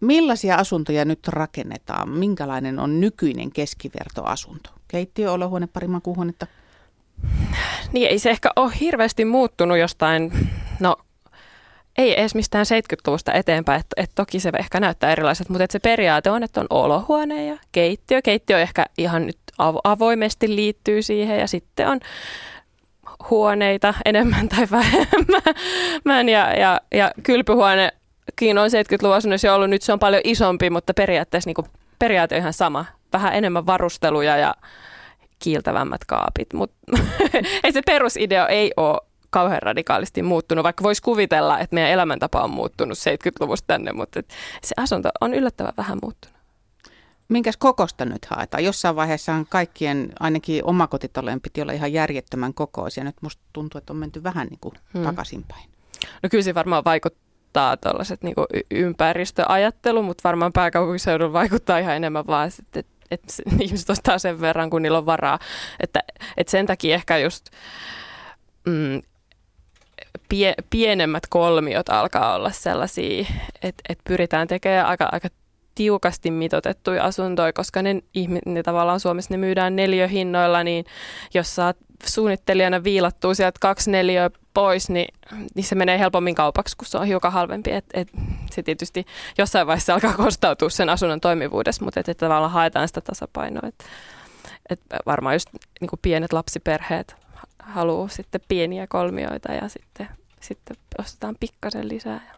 Millaisia 0.00 0.56
asuntoja 0.56 1.04
nyt 1.04 1.28
rakennetaan? 1.28 2.08
Minkälainen 2.08 2.78
on 2.78 3.00
nykyinen 3.00 3.52
keskivertoasunto? 3.52 4.70
Keittiö, 4.88 5.32
olohuone, 5.32 5.66
pari 5.66 5.88
makuuhuonetta? 5.88 6.46
Niin 7.92 8.08
ei 8.08 8.18
se 8.18 8.30
ehkä 8.30 8.50
ole 8.56 8.72
hirveästi 8.80 9.24
muuttunut 9.24 9.78
jostain, 9.78 10.32
no 10.80 10.96
ei 11.98 12.20
edes 12.20 12.34
mistään 12.34 12.66
70-luvusta 12.66 13.32
eteenpäin, 13.32 13.80
että 13.80 14.02
et 14.02 14.10
toki 14.14 14.40
se 14.40 14.52
ehkä 14.58 14.80
näyttää 14.80 15.12
erilaiset, 15.12 15.48
mutta 15.48 15.64
et 15.64 15.70
se 15.70 15.78
periaate 15.78 16.30
on, 16.30 16.42
että 16.42 16.60
on 16.60 16.66
olohuone 16.70 17.46
ja 17.46 17.58
keittiö. 17.72 18.22
Keittiö 18.22 18.60
ehkä 18.60 18.86
ihan 18.98 19.26
nyt 19.26 19.38
avoimesti 19.84 20.56
liittyy 20.56 21.02
siihen 21.02 21.38
ja 21.38 21.46
sitten 21.46 21.88
on 21.88 22.00
huoneita 23.30 23.94
enemmän 24.04 24.48
tai 24.48 24.66
vähemmän 24.70 26.28
ja, 26.28 26.52
ja, 26.54 26.80
ja 26.94 27.10
kylpyhuonekin 27.22 28.58
on 28.58 28.68
70-luvun 28.68 29.16
asunnossa 29.16 29.54
ollut, 29.54 29.70
nyt 29.70 29.82
se 29.82 29.92
on 29.92 29.98
paljon 29.98 30.22
isompi, 30.24 30.70
mutta 30.70 30.94
periaatteessa 30.94 31.48
niin 31.48 31.54
kuin, 31.54 31.66
periaate 31.98 32.34
on 32.34 32.40
ihan 32.40 32.52
sama. 32.52 32.84
Vähän 33.12 33.34
enemmän 33.34 33.66
varusteluja 33.66 34.36
ja 34.36 34.54
kiiltävämmät 35.38 36.04
kaapit, 36.04 36.52
mutta 36.52 36.76
ei 37.64 37.72
se 37.72 37.82
perusidea 37.86 38.48
ei 38.48 38.72
ole 38.76 39.00
kauhean 39.30 39.62
radikaalisti 39.62 40.22
muuttunut, 40.22 40.62
vaikka 40.62 40.84
voisi 40.84 41.02
kuvitella, 41.02 41.58
että 41.58 41.74
meidän 41.74 41.92
elämäntapa 41.92 42.42
on 42.42 42.50
muuttunut 42.50 42.98
70-luvusta 42.98 43.66
tänne, 43.66 43.92
mutta 43.92 44.20
se 44.62 44.74
asunto 44.76 45.08
on 45.20 45.34
yllättävän 45.34 45.72
vähän 45.76 45.98
muuttunut. 46.02 46.37
Minkäs 47.28 47.56
kokosta 47.56 48.04
nyt 48.04 48.24
haetaan? 48.24 48.64
Jossain 48.64 48.96
vaiheessa 48.96 49.44
kaikkien, 49.48 50.12
ainakin 50.20 50.64
omakotitalojen 50.64 51.40
piti 51.40 51.62
olla 51.62 51.72
ihan 51.72 51.92
järjettömän 51.92 52.54
kokoisia. 52.54 53.04
Nyt 53.04 53.16
musta 53.20 53.42
tuntuu, 53.52 53.78
että 53.78 53.92
on 53.92 53.96
menty 53.96 54.22
vähän 54.22 54.46
niin 54.46 54.58
kuin 54.60 54.74
hmm. 54.94 55.02
takaisinpäin. 55.02 55.70
No 56.22 56.28
kyllä 56.28 56.44
se 56.44 56.54
varmaan 56.54 56.84
vaikuttaa 56.84 57.76
tuollaiset 57.76 58.22
niin 58.22 58.34
ympäristöajattelu, 58.70 60.02
mutta 60.02 60.28
varmaan 60.28 60.52
pääkaupunkiseudulla 60.52 61.32
vaikuttaa 61.32 61.78
ihan 61.78 61.96
enemmän 61.96 62.26
vaan, 62.26 62.48
että, 62.48 62.80
että, 62.80 62.92
että 63.10 63.34
ihmiset 63.64 63.90
ostaa 63.90 64.18
sen 64.18 64.40
verran, 64.40 64.70
kun 64.70 64.82
niillä 64.82 64.98
on 64.98 65.06
varaa. 65.06 65.38
Että, 65.80 66.00
että 66.36 66.50
sen 66.50 66.66
takia 66.66 66.94
ehkä 66.94 67.18
just 67.18 67.46
mm, 68.66 69.02
pie, 70.28 70.54
pienemmät 70.70 71.26
kolmiot 71.28 71.88
alkaa 71.88 72.34
olla 72.34 72.50
sellaisia, 72.50 73.26
että, 73.62 73.82
että 73.88 74.04
pyritään 74.08 74.48
tekemään 74.48 74.86
aika, 74.86 75.08
aika 75.12 75.28
tiukasti 75.78 76.30
mitotettuja 76.30 77.04
asuntoja, 77.04 77.52
koska 77.52 77.82
ne, 77.82 78.02
ne 78.46 78.62
tavallaan 78.62 79.00
Suomessa 79.00 79.34
ne 79.34 79.38
myydään 79.38 79.76
neljöhinnoilla, 79.76 80.64
niin 80.64 80.84
jos 81.34 81.54
saat 81.54 81.76
suunnittelijana 82.04 82.84
viilattua 82.84 83.34
sieltä 83.34 83.58
kaksi 83.60 83.90
neljöä 83.90 84.30
pois, 84.54 84.90
niin, 84.90 85.14
niin 85.54 85.64
se 85.64 85.74
menee 85.74 85.98
helpommin 85.98 86.34
kaupaksi, 86.34 86.76
kun 86.76 86.86
se 86.86 86.98
on 86.98 87.06
hiukan 87.06 87.32
halvempi. 87.32 87.72
Et, 87.72 87.84
et, 87.94 88.08
se 88.50 88.62
tietysti 88.62 89.06
jossain 89.38 89.66
vaiheessa 89.66 89.94
alkaa 89.94 90.14
kostautua 90.16 90.70
sen 90.70 90.88
asunnon 90.88 91.20
toimivuudessa, 91.20 91.84
mutta 91.84 92.00
et, 92.00 92.08
et 92.08 92.16
tavallaan 92.16 92.52
haetaan 92.52 92.88
sitä 92.88 93.00
tasapainoa. 93.00 93.68
Et, 93.68 93.84
et 94.70 94.80
varmaan 95.06 95.34
just 95.34 95.48
niin 95.80 95.88
kuin 95.88 96.00
pienet 96.02 96.32
lapsiperheet 96.32 97.16
haluaa 97.58 98.08
sitten 98.08 98.40
pieniä 98.48 98.86
kolmioita 98.86 99.52
ja 99.52 99.68
sitten, 99.68 100.08
sitten 100.40 100.76
ostetaan 100.98 101.36
pikkasen 101.40 101.88
lisää. 101.88 102.37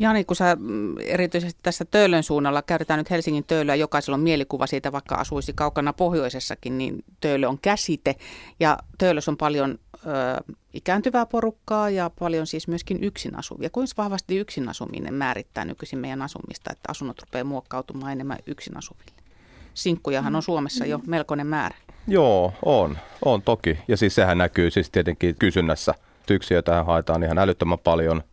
Jani, 0.00 0.24
kun 0.24 0.36
sä 0.36 0.56
mm, 0.58 0.94
erityisesti 0.98 1.60
tässä 1.62 1.84
Töölön 1.84 2.22
suunnalla 2.22 2.62
käytetään 2.62 2.98
nyt 2.98 3.10
Helsingin 3.10 3.44
Töölöä, 3.44 3.74
jokaisella 3.74 4.14
on 4.14 4.20
mielikuva 4.20 4.66
siitä, 4.66 4.92
vaikka 4.92 5.14
asuisi 5.14 5.52
kaukana 5.52 5.92
pohjoisessakin, 5.92 6.78
niin 6.78 7.04
Töölö 7.20 7.48
on 7.48 7.58
käsite. 7.62 8.14
Ja 8.60 8.78
Töölössä 8.98 9.30
on 9.30 9.36
paljon 9.36 9.78
ö, 9.94 10.54
ikääntyvää 10.74 11.26
porukkaa 11.26 11.90
ja 11.90 12.10
paljon 12.18 12.46
siis 12.46 12.68
myöskin 12.68 13.04
yksin 13.04 13.38
asuvia. 13.38 13.70
Kuinka 13.70 13.92
vahvasti 13.96 14.38
yksin 14.38 14.68
asuminen 14.68 15.14
määrittää 15.14 15.64
nykyisin 15.64 15.98
meidän 15.98 16.22
asumista, 16.22 16.72
että 16.72 16.90
asunnot 16.90 17.20
rupeaa 17.20 17.44
muokkautumaan 17.44 18.12
enemmän 18.12 18.38
yksin 18.46 18.76
asuville? 18.76 19.12
Sinkkujahan 19.74 20.36
on 20.36 20.42
Suomessa 20.42 20.86
jo 20.86 21.00
melkoinen 21.06 21.46
määrä. 21.46 21.76
Joo, 22.06 22.52
on. 22.64 22.98
On 23.24 23.42
toki. 23.42 23.78
Ja 23.88 23.96
siis 23.96 24.14
sehän 24.14 24.38
näkyy 24.38 24.70
siis 24.70 24.90
tietenkin 24.90 25.36
kysynnässä. 25.38 25.94
Tyksiä 26.26 26.62
tähän 26.62 26.86
haetaan 26.86 27.22
ihan 27.22 27.38
älyttömän 27.38 27.78
paljon– 27.78 28.22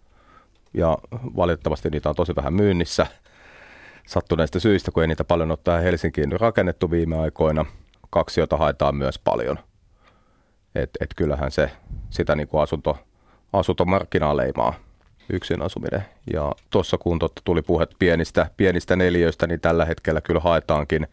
ja 0.78 0.98
valitettavasti 1.36 1.90
niitä 1.90 2.10
on 2.10 2.16
tosi 2.16 2.36
vähän 2.36 2.54
myynnissä 2.54 3.08
sattuneista 4.08 4.60
syistä, 4.60 4.92
kun 4.92 5.04
ei 5.04 5.08
niitä 5.08 5.24
paljon 5.24 5.52
ole 5.52 5.60
tähän 5.64 5.84
Helsinkiin 5.84 6.40
rakennettu 6.40 6.92
viime 6.92 7.18
aikoina. 7.18 7.66
Kaksi, 8.10 8.40
jota 8.40 8.58
haetaan 8.58 8.96
myös 8.96 9.20
paljon. 9.20 9.60
Et, 10.76 10.90
et 11.00 11.10
kyllähän 11.16 11.52
se 11.52 11.72
sitä 12.10 12.36
niin 12.36 12.48
kuin 12.48 12.62
asunto, 12.62 12.98
asuntomarkkinaa 13.54 14.38
leimaa 14.38 14.74
yksin 15.30 15.62
asuminen. 15.62 16.06
Ja 16.34 16.52
tuossa 16.70 16.98
kun 16.98 17.20
totta 17.20 17.42
tuli 17.46 17.62
puhe 17.62 17.88
pienistä, 18.00 18.50
pienistä 18.58 18.96
neljöistä, 18.96 19.48
niin 19.48 19.60
tällä 19.60 19.86
hetkellä 19.86 20.22
kyllä 20.22 20.40
haetaankin, 20.40 21.08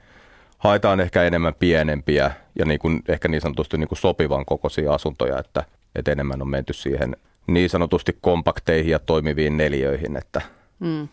haetaan 0.58 1.00
ehkä 1.00 1.22
enemmän 1.22 1.54
pienempiä 1.54 2.30
ja 2.58 2.64
niin 2.64 2.78
kuin, 2.78 3.02
ehkä 3.08 3.28
niin 3.28 3.40
sanotusti 3.40 3.78
niin 3.78 3.88
kuin 3.88 3.98
sopivan 3.98 4.44
kokoisia 4.44 4.94
asuntoja, 4.94 5.38
että, 5.38 5.64
että 5.94 6.12
enemmän 6.12 6.42
on 6.42 6.48
menty 6.48 6.72
siihen 6.72 7.16
niin 7.46 7.70
sanotusti 7.70 8.18
kompakteihin 8.20 8.90
ja 8.90 8.98
toimiviin 8.98 9.56
neliöihin, 9.56 10.16
että 10.16 10.40
mm. 10.78 11.08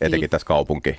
etenkin 0.00 0.30
tässä 0.30 0.46
kaupunki, 0.46 0.96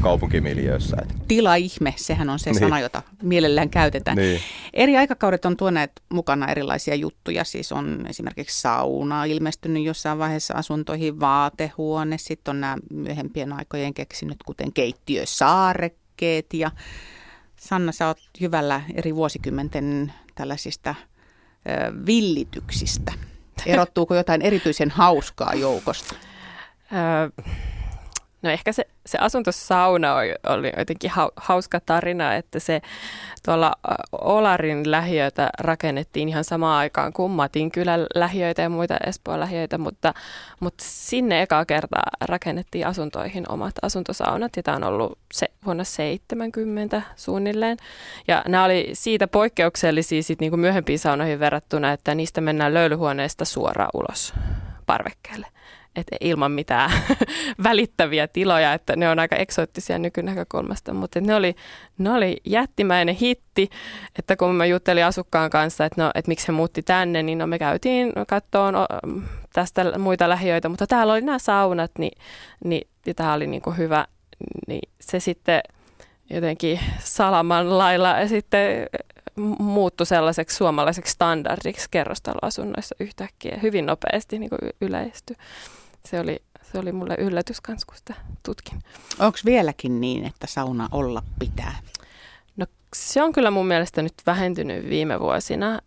kaupunkimiljöössä. 0.00 0.96
Tila-ihme, 1.28 1.94
sehän 1.96 2.30
on 2.30 2.38
se 2.38 2.50
niin. 2.50 2.60
sana, 2.60 2.80
jota 2.80 3.02
mielellään 3.22 3.70
käytetään. 3.70 4.16
Niin. 4.16 4.40
Eri 4.72 4.96
aikakaudet 4.96 5.44
on 5.44 5.56
tuoneet 5.56 5.92
mukana 6.08 6.48
erilaisia 6.48 6.94
juttuja, 6.94 7.44
siis 7.44 7.72
on 7.72 8.06
esimerkiksi 8.08 8.60
sauna 8.60 9.24
ilmestynyt 9.24 9.84
jossain 9.84 10.18
vaiheessa 10.18 10.54
asuntoihin, 10.54 11.20
vaatehuone, 11.20 12.18
sitten 12.18 12.50
on 12.50 12.60
nämä 12.60 12.76
myöhempien 12.90 13.52
aikojen 13.52 13.94
keksinyt, 13.94 14.38
kuten 14.46 14.72
keittiösaarekkeet 14.72 16.54
ja 16.54 16.70
Sanna, 17.60 17.92
sä 17.92 18.06
oot 18.06 18.18
hyvällä 18.40 18.82
eri 18.94 19.14
vuosikymmenten 19.14 20.12
tällaisista 20.34 20.94
ö, 21.68 22.06
villityksistä. 22.06 23.12
Erottuuko 23.66 24.14
jotain 24.14 24.42
erityisen 24.42 24.90
hauskaa 24.90 25.54
joukosta? 25.54 26.14
No 28.42 28.50
ehkä 28.50 28.72
se, 28.72 28.86
se 29.06 29.18
asuntosauna 29.18 30.14
oli 30.48 30.72
jotenkin 30.76 31.10
hauska 31.36 31.80
tarina, 31.80 32.34
että 32.34 32.58
se 32.58 32.80
tuolla 33.44 33.72
Olarin 34.12 34.90
lähiöitä 34.90 35.50
rakennettiin 35.60 36.28
ihan 36.28 36.44
samaan 36.44 36.78
aikaan 36.78 37.12
kuin 37.12 37.32
Matin 37.32 37.70
kylän 37.70 38.06
lähiöitä 38.14 38.62
ja 38.62 38.68
muita 38.68 38.96
Espoon 39.06 39.40
lähiöitä, 39.40 39.78
mutta, 39.78 40.14
mutta 40.60 40.84
sinne 40.86 41.42
eka 41.42 41.64
kertaa 41.64 42.02
rakennettiin 42.20 42.86
asuntoihin 42.86 43.44
omat 43.48 43.74
asuntosaunat 43.82 44.56
ja 44.56 44.62
tämä 44.62 44.76
on 44.76 44.84
ollut 44.84 45.18
se 45.32 45.48
vuonna 45.64 45.84
70 45.84 47.02
suunnilleen. 47.16 47.76
Ja 48.28 48.42
nämä 48.48 48.64
oli 48.64 48.90
siitä 48.92 49.28
poikkeuksellisia 49.28 50.22
sit 50.22 50.40
niin 50.40 50.50
kuin 50.50 50.60
myöhempiin 50.60 50.98
saunoihin 50.98 51.40
verrattuna, 51.40 51.92
että 51.92 52.14
niistä 52.14 52.40
mennään 52.40 52.74
löylyhuoneesta 52.74 53.44
suoraan 53.44 53.90
ulos 53.94 54.34
parvekkeelle. 54.86 55.46
Että 55.96 56.16
ilman 56.20 56.52
mitään 56.52 56.90
välittäviä 57.62 58.28
tiloja, 58.28 58.72
että 58.74 58.96
ne 58.96 59.08
on 59.08 59.18
aika 59.18 59.36
eksoottisia 59.36 59.98
nykynäkökulmasta, 59.98 60.94
mutta 60.94 61.20
ne 61.20 61.34
oli, 61.34 61.54
ne 61.98 62.10
oli 62.10 62.36
jättimäinen 62.44 63.14
hitti, 63.14 63.70
että 64.18 64.36
kun 64.36 64.54
mä 64.54 64.66
juttelin 64.66 65.04
asukkaan 65.04 65.50
kanssa, 65.50 65.84
että, 65.84 66.02
no, 66.02 66.10
että 66.14 66.28
miksi 66.28 66.48
he 66.48 66.52
muutti 66.52 66.82
tänne, 66.82 67.22
niin 67.22 67.38
no 67.38 67.46
me 67.46 67.58
käytiin 67.58 68.12
kattoon 68.28 68.74
tästä 69.52 69.98
muita 69.98 70.28
lähiöitä, 70.28 70.68
mutta 70.68 70.86
täällä 70.86 71.12
oli 71.12 71.20
nämä 71.20 71.38
saunat, 71.38 71.90
niin, 71.98 72.18
niin 72.64 72.88
ja 73.06 73.14
tämä 73.14 73.32
oli 73.32 73.46
niin 73.46 73.62
kuin 73.62 73.76
hyvä, 73.76 74.06
niin 74.68 74.90
se 75.00 75.20
sitten 75.20 75.60
jotenkin 76.30 76.80
salaman 76.98 77.78
lailla 77.78 78.08
ja 78.08 78.28
sitten 78.28 78.86
muuttui 79.58 80.06
sellaiseksi 80.06 80.56
suomalaiseksi 80.56 81.12
standardiksi 81.12 81.88
kerrostaloasunnoissa 81.90 82.94
yhtäkkiä 83.00 83.58
hyvin 83.62 83.86
nopeasti 83.86 84.38
niin 84.38 84.50
kuin 84.50 84.70
yleistyi. 84.80 85.36
Se 86.04 86.20
oli, 86.20 86.42
se 86.72 86.78
oli 86.78 86.92
mulle 86.92 87.14
yllätys 87.18 87.60
kans, 87.60 87.84
kun 87.84 87.96
sitä 87.96 88.14
tutkin. 88.42 88.78
Onko 89.18 89.38
vieläkin 89.44 90.00
niin, 90.00 90.26
että 90.26 90.46
sauna 90.46 90.88
olla 90.92 91.22
pitää? 91.38 91.76
No 92.56 92.66
se 92.94 93.22
on 93.22 93.32
kyllä 93.32 93.50
mun 93.50 93.66
mielestä 93.66 94.02
nyt 94.02 94.14
vähentynyt 94.26 94.88
viime 94.88 95.20
vuosina. 95.20 95.78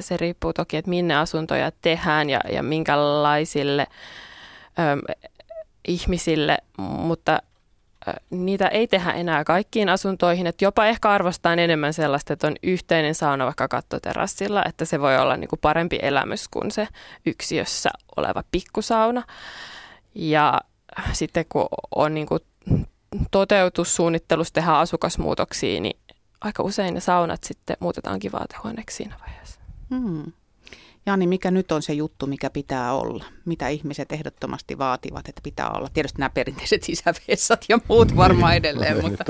Se 0.00 0.16
riippuu 0.16 0.52
toki, 0.52 0.76
että 0.76 0.88
minne 0.88 1.16
asuntoja 1.16 1.72
tehdään 1.82 2.30
ja, 2.30 2.40
ja 2.52 2.62
minkälaisille 2.62 3.86
ö, 4.78 5.14
ihmisille, 5.88 6.58
mutta 6.78 7.42
niitä 8.30 8.68
ei 8.68 8.86
tehdä 8.86 9.12
enää 9.12 9.44
kaikkiin 9.44 9.88
asuntoihin, 9.88 10.46
että 10.46 10.64
jopa 10.64 10.86
ehkä 10.86 11.10
arvostaa 11.10 11.52
enemmän 11.52 11.92
sellaista, 11.92 12.32
että 12.32 12.46
on 12.46 12.56
yhteinen 12.62 13.14
sauna 13.14 13.44
vaikka 13.44 13.68
kattoterassilla, 13.68 14.64
että 14.64 14.84
se 14.84 15.00
voi 15.00 15.18
olla 15.18 15.36
niin 15.36 15.48
kuin 15.48 15.60
parempi 15.60 15.98
elämys 16.02 16.48
kuin 16.48 16.70
se 16.70 16.88
yksiössä 17.26 17.90
oleva 18.16 18.42
pikkusauna. 18.50 19.22
Ja 20.14 20.60
sitten 21.12 21.44
kun 21.48 21.66
on 21.94 22.14
niin 22.14 22.26
kuin 22.26 22.40
toteutussuunnittelussa 23.30 24.54
tehdään 24.54 24.76
asukasmuutoksia, 24.76 25.80
niin 25.80 26.00
aika 26.40 26.62
usein 26.62 26.94
ne 26.94 27.00
saunat 27.00 27.44
sitten 27.44 27.76
muutetaankin 27.80 28.32
vaatehuoneeksi 28.32 28.96
siinä 28.96 29.16
vaiheessa. 29.20 29.60
Hmm. 29.90 30.32
Jani, 31.08 31.26
mikä 31.26 31.50
nyt 31.50 31.72
on 31.72 31.82
se 31.82 31.92
juttu, 31.92 32.26
mikä 32.26 32.50
pitää 32.50 32.92
olla? 32.92 33.24
Mitä 33.44 33.68
ihmiset 33.68 34.12
ehdottomasti 34.12 34.78
vaativat, 34.78 35.28
että 35.28 35.40
pitää 35.44 35.70
olla? 35.70 35.88
Tietysti 35.94 36.18
nämä 36.18 36.30
perinteiset 36.30 36.82
sisävessat 36.82 37.64
ja 37.68 37.78
muut 37.88 38.16
varmaan 38.16 38.56
edelleen. 38.56 39.02
mutta. 39.02 39.24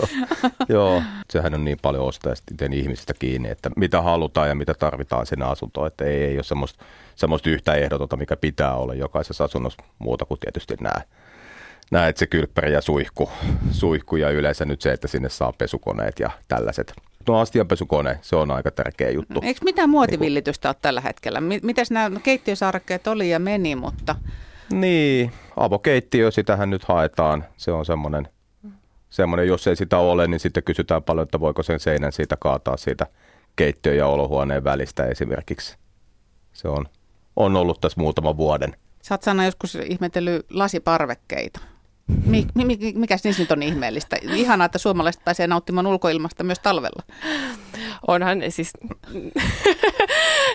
Joo, 0.68 1.02
sehän 1.30 1.54
on 1.54 1.64
niin 1.64 1.78
paljon 1.82 2.04
ostajista 2.04 2.54
ihmisistä 2.72 3.14
kiinni, 3.18 3.48
että 3.48 3.70
mitä 3.76 4.02
halutaan 4.02 4.48
ja 4.48 4.54
mitä 4.54 4.74
tarvitaan 4.74 5.26
sinne 5.26 5.44
asuntoon. 5.44 5.86
Että 5.86 6.04
ei, 6.04 6.24
ei 6.24 6.36
ole 6.36 6.42
semmoista, 6.42 6.84
semmoista 7.16 7.50
yhtä 7.50 7.74
ehdotonta, 7.74 8.16
mikä 8.16 8.36
pitää 8.36 8.74
olla 8.74 8.94
jokaisessa 8.94 9.44
asunnossa 9.44 9.82
muuta 9.98 10.24
kuin 10.24 10.40
tietysti 10.40 10.74
nämä 10.80 11.00
näet 11.90 12.16
se 12.16 12.26
kylppäri 12.26 12.72
ja 12.72 12.80
suihku, 12.80 13.30
suihku 13.70 14.16
ja 14.16 14.30
yleensä 14.30 14.64
nyt 14.64 14.80
se, 14.80 14.92
että 14.92 15.08
sinne 15.08 15.28
saa 15.28 15.52
pesukoneet 15.52 16.20
ja 16.20 16.30
tällaiset 16.48 16.92
no 17.28 17.38
astianpesukone, 17.38 18.18
se 18.22 18.36
on 18.36 18.50
aika 18.50 18.70
tärkeä 18.70 19.10
juttu. 19.10 19.40
Eikö 19.42 19.60
mitään 19.64 19.90
muotivillitystä 19.90 20.68
ole 20.68 20.76
tällä 20.82 21.00
hetkellä? 21.00 21.40
Mitäs 21.40 21.90
nämä 21.90 22.08
no, 22.08 22.20
keittiösaarekkeet 22.22 23.06
oli 23.06 23.30
ja 23.30 23.38
meni, 23.38 23.76
mutta... 23.76 24.14
Niin, 24.72 25.32
avokeittiö, 25.56 26.30
sitähän 26.30 26.70
nyt 26.70 26.84
haetaan. 26.84 27.44
Se 27.56 27.72
on 27.72 27.86
semmoinen, 27.86 28.28
semmoinen, 29.10 29.48
jos 29.48 29.66
ei 29.66 29.76
sitä 29.76 29.98
ole, 29.98 30.26
niin 30.26 30.40
sitten 30.40 30.62
kysytään 30.62 31.02
paljon, 31.02 31.22
että 31.22 31.40
voiko 31.40 31.62
sen 31.62 31.80
seinän 31.80 32.12
siitä 32.12 32.36
kaataa 32.36 32.76
siitä 32.76 33.06
keittiö- 33.56 33.94
ja 33.94 34.06
olohuoneen 34.06 34.64
välistä 34.64 35.04
esimerkiksi. 35.04 35.76
Se 36.52 36.68
on, 36.68 36.86
on 37.36 37.56
ollut 37.56 37.80
tässä 37.80 38.00
muutaman 38.00 38.36
vuoden. 38.36 38.76
Sä 39.02 39.14
oot 39.14 39.44
joskus 39.44 39.74
ihmetellyt 39.74 40.46
lasiparvekkeita. 40.50 41.60
Mik, 42.26 42.46
mi, 42.54 42.78
mikäs 42.94 43.24
niissä 43.24 43.42
nyt 43.42 43.52
on 43.52 43.62
ihmeellistä? 43.62 44.16
Ihanaa, 44.22 44.64
että 44.64 44.78
suomalaiset 44.78 45.24
pääsee 45.24 45.46
nauttimaan 45.46 45.86
ulkoilmasta 45.86 46.44
myös 46.44 46.58
talvella. 46.58 47.02
Onhan 48.06 48.42
siis, 48.48 48.72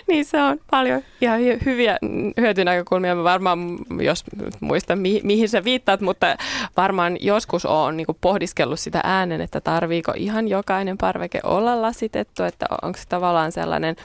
niin 0.08 0.24
se 0.24 0.42
on 0.42 0.58
paljon 0.70 1.02
ihan 1.20 1.40
hyviä 1.64 1.98
hyötynäkökulmia. 2.40 3.14
Mä 3.14 3.24
varmaan, 3.24 3.78
jos 4.00 4.24
muistan 4.60 4.98
mi, 4.98 5.20
mihin 5.22 5.48
sä 5.48 5.64
viittaat, 5.64 6.00
mutta 6.00 6.36
varmaan 6.76 7.16
joskus 7.20 7.66
on 7.66 7.96
niin 7.96 8.06
pohdiskellut 8.20 8.80
sitä 8.80 9.00
äänen, 9.04 9.40
että 9.40 9.60
tarviiko 9.60 10.12
ihan 10.16 10.48
jokainen 10.48 10.98
parveke 10.98 11.40
olla 11.44 11.82
lasitettu, 11.82 12.42
että 12.42 12.66
onko 12.82 12.98
se 12.98 13.04
tavallaan 13.08 13.52
sellainen 13.52 13.96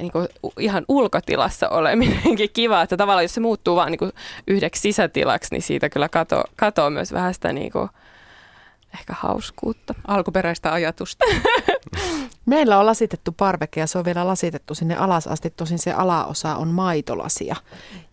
niin 0.00 0.12
kuin 0.12 0.28
ihan 0.58 0.84
ulkotilassa 0.88 1.68
oleminenkin 1.68 2.50
kiva, 2.52 2.82
että 2.82 2.96
tavallaan 2.96 3.24
jos 3.24 3.34
se 3.34 3.40
muuttuu 3.40 3.76
vaan 3.76 3.90
niin 3.90 3.98
kuin 3.98 4.12
yhdeksi 4.46 4.80
sisätilaksi, 4.80 5.54
niin 5.54 5.62
siitä 5.62 5.88
kyllä 5.88 6.08
kato, 6.08 6.44
katoo 6.56 6.90
myös 6.90 7.12
vähän 7.12 7.34
sitä 7.34 7.52
niin 7.52 7.72
kuin, 7.72 7.88
ehkä 8.94 9.14
hauskuutta. 9.16 9.94
Alkuperäistä 10.08 10.72
ajatusta. 10.72 11.24
Meillä 12.46 12.78
on 12.78 12.86
lasitettu 12.86 13.32
parveke 13.32 13.80
ja 13.80 13.86
se 13.86 13.98
on 13.98 14.04
vielä 14.04 14.26
lasitettu 14.26 14.74
sinne 14.74 14.96
alas 14.96 15.26
asti. 15.26 15.50
Tosin 15.50 15.78
se 15.78 15.92
alaosa 15.92 16.56
on 16.56 16.68
maitolasia. 16.68 17.56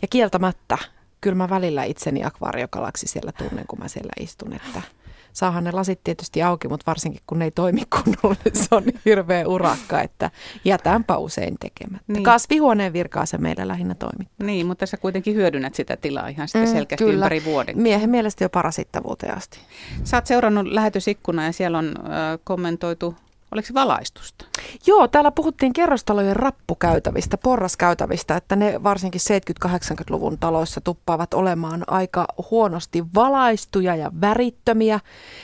Ja 0.01 0.07
kieltämättä, 0.07 0.77
kyllä 1.21 1.35
mä 1.35 1.49
välillä 1.49 1.83
itseni 1.83 2.23
akvaariokalaksi 2.23 3.07
siellä 3.07 3.31
tunnen, 3.31 3.65
kun 3.67 3.79
mä 3.79 3.87
siellä 3.87 4.13
istun, 4.19 4.53
että– 4.53 4.81
saahan 5.33 5.63
ne 5.63 5.71
lasit 5.71 6.03
tietysti 6.03 6.43
auki, 6.43 6.67
mutta 6.67 6.83
varsinkin 6.87 7.21
kun 7.27 7.39
ne 7.39 7.45
ei 7.45 7.51
toimi 7.51 7.81
kunnolla, 7.95 8.35
niin 8.45 8.55
se 8.55 8.67
on 8.71 8.83
hirveä 9.05 9.47
urakka, 9.47 10.01
että 10.01 10.31
jätänpä 10.65 11.17
usein 11.17 11.55
tekemättä. 11.59 12.13
Niin. 12.13 12.23
Kasvihuoneen 12.23 12.93
virkaa 12.93 13.25
se 13.25 13.37
meillä 13.37 13.67
lähinnä 13.67 13.95
toimittaa. 13.95 14.47
Niin, 14.47 14.65
mutta 14.65 14.85
sä 14.85 14.97
kuitenkin 14.97 15.35
hyödynnät 15.35 15.75
sitä 15.75 15.97
tilaa 15.97 16.27
ihan 16.27 16.47
sitten 16.47 16.67
mm, 16.67 16.73
selkeästi 16.73 17.03
kyllä. 17.03 17.13
ympäri 17.13 17.45
vuoden. 17.45 17.81
Miehen 17.81 18.09
mielestä 18.09 18.43
jo 18.43 18.49
parasittavuuteen 18.49 19.37
asti. 19.37 19.59
Sä 20.03 20.17
oot 20.17 20.25
seurannut 20.25 20.67
lähetysikkunaa 20.67 21.45
ja 21.45 21.51
siellä 21.51 21.77
on 21.77 21.87
äh, 21.97 22.39
kommentoitu 22.43 23.15
Oliko 23.51 23.67
se 23.67 23.73
valaistusta? 23.73 24.45
Joo, 24.87 25.07
täällä 25.07 25.31
puhuttiin 25.31 25.73
kerrostalojen 25.73 26.35
rappukäytävistä, 26.35 27.37
porraskäytävistä, 27.37 28.35
että 28.35 28.55
ne 28.55 28.83
varsinkin 28.83 29.21
70-80-luvun 29.65 30.37
taloissa 30.37 30.81
tuppaavat 30.81 31.33
olemaan 31.33 31.83
aika 31.87 32.27
huonosti 32.51 33.03
valaistuja 33.15 33.95
ja 33.95 34.11
värittömiä. 34.21 34.99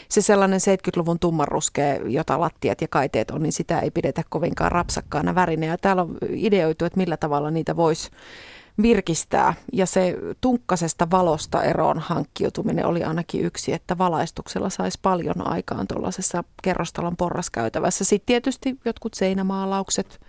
Se 0.09 0.21
sellainen 0.21 0.59
70-luvun 0.59 1.19
tummanruskea, 1.19 1.95
jota 1.95 2.39
lattiat 2.39 2.81
ja 2.81 2.87
kaiteet 2.87 3.31
on, 3.31 3.43
niin 3.43 3.53
sitä 3.53 3.79
ei 3.79 3.91
pidetä 3.91 4.23
kovinkaan 4.29 4.71
rapsakkaana 4.71 5.35
värinä. 5.35 5.65
Ja 5.65 5.77
täällä 5.77 6.01
on 6.01 6.17
ideoitu, 6.29 6.85
että 6.85 6.97
millä 6.97 7.17
tavalla 7.17 7.51
niitä 7.51 7.75
voisi 7.75 8.11
virkistää. 8.81 9.53
Ja 9.73 9.85
se 9.85 10.17
tunkkasesta 10.41 11.07
valosta 11.11 11.63
eroon 11.63 11.99
hankkiutuminen 11.99 12.85
oli 12.85 13.03
ainakin 13.03 13.45
yksi, 13.45 13.73
että 13.73 13.97
valaistuksella 13.97 14.69
saisi 14.69 14.99
paljon 15.01 15.47
aikaan 15.47 15.87
tuollaisessa 15.87 16.43
kerrostalon 16.63 17.17
porraskäytävässä. 17.17 18.03
Sitten 18.03 18.25
tietysti 18.25 18.79
jotkut 18.85 19.13
seinämaalaukset 19.13 20.21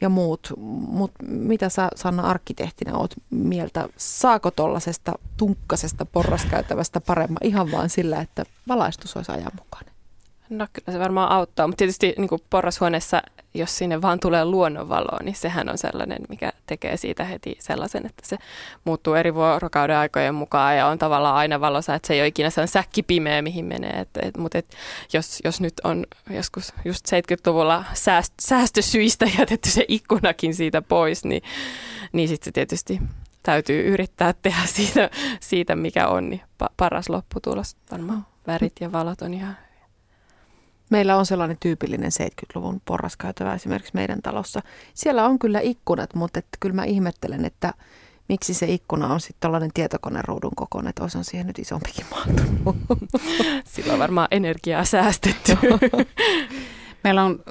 ja 0.00 0.08
muut. 0.08 0.52
Mutta 0.88 1.24
mitä 1.26 1.68
sä 1.68 1.88
Sanna 1.94 2.22
arkkitehtinä 2.22 2.96
oot 2.96 3.14
mieltä? 3.30 3.88
Saako 3.96 4.50
tuollaisesta 4.50 5.12
tunkkasesta 5.36 6.06
porraskäytävästä 6.06 7.00
paremman 7.00 7.44
ihan 7.44 7.70
vaan 7.72 7.90
sillä, 7.90 8.20
että 8.20 8.44
valaistus 8.68 9.16
olisi 9.16 9.32
ajanmukainen? 9.32 9.95
No 10.50 10.66
kyllä 10.72 10.92
se 10.92 10.98
varmaan 10.98 11.32
auttaa, 11.32 11.66
mutta 11.66 11.78
tietysti 11.78 12.14
niin 12.18 12.28
kuin 12.28 12.42
porrashuoneessa, 12.50 13.22
jos 13.54 13.78
sinne 13.78 14.02
vaan 14.02 14.20
tulee 14.20 14.44
luonnonvaloa, 14.44 15.18
niin 15.22 15.34
sehän 15.34 15.68
on 15.68 15.78
sellainen, 15.78 16.18
mikä 16.28 16.52
tekee 16.66 16.96
siitä 16.96 17.24
heti 17.24 17.56
sellaisen, 17.58 18.06
että 18.06 18.26
se 18.26 18.36
muuttuu 18.84 19.14
eri 19.14 19.34
vuorokauden 19.34 19.96
aikojen 19.96 20.34
mukaan 20.34 20.76
ja 20.76 20.86
on 20.86 20.98
tavallaan 20.98 21.36
aina 21.36 21.60
valossa, 21.60 21.94
että 21.94 22.06
se 22.06 22.14
ei 22.14 22.20
ole 22.20 22.26
ikinä 22.26 22.50
sellainen 22.50 22.72
säkki 22.72 23.02
pimeä, 23.02 23.42
mihin 23.42 23.64
menee. 23.64 24.00
Et, 24.00 24.08
et, 24.22 24.36
mutta 24.36 24.58
et, 24.58 24.76
jos, 25.12 25.38
jos 25.44 25.60
nyt 25.60 25.74
on 25.84 26.06
joskus 26.30 26.74
just 26.84 27.06
70-luvulla 27.06 27.84
sääst, 27.94 28.32
säästösyistä 28.40 29.26
jätetty 29.38 29.70
se 29.70 29.84
ikkunakin 29.88 30.54
siitä 30.54 30.82
pois, 30.82 31.24
niin, 31.24 31.42
niin 32.12 32.28
sitten 32.28 32.44
se 32.44 32.52
tietysti 32.52 33.00
täytyy 33.42 33.92
yrittää 33.92 34.34
tehdä 34.42 34.62
siitä, 34.76 35.10
siitä 35.40 35.76
mikä 35.76 36.08
on, 36.08 36.30
niin 36.30 36.42
paras 36.76 37.08
lopputulos 37.08 37.76
varmaan 37.90 38.26
värit 38.46 38.72
ja 38.80 38.92
valot 38.92 39.22
on 39.22 39.34
ihan 39.34 39.56
Meillä 40.90 41.16
on 41.16 41.26
sellainen 41.26 41.56
tyypillinen 41.60 42.10
70-luvun 42.22 42.80
porraskäytävä 42.84 43.54
esimerkiksi 43.54 43.94
meidän 43.94 44.22
talossa. 44.22 44.60
Siellä 44.94 45.24
on 45.24 45.38
kyllä 45.38 45.60
ikkunat, 45.60 46.14
mutta 46.14 46.38
että 46.38 46.58
kyllä 46.60 46.74
mä 46.74 46.84
ihmettelen, 46.84 47.44
että 47.44 47.74
miksi 48.28 48.54
se 48.54 48.66
ikkuna 48.66 49.06
on 49.06 49.20
sitten 49.20 49.40
tällainen 49.40 49.70
tietokoneruudun 49.74 50.52
kokoinen, 50.56 50.88
että 50.88 51.02
olisi 51.02 51.18
siihen 51.22 51.46
nyt 51.46 51.58
isompikin 51.58 52.06
mahtunut. 52.10 52.76
Sillä 53.74 53.92
on 53.92 53.98
varmaan 53.98 54.28
energiaa 54.30 54.84
säästetty. 54.84 55.52
Meillä 57.06 57.24
on, 57.24 57.42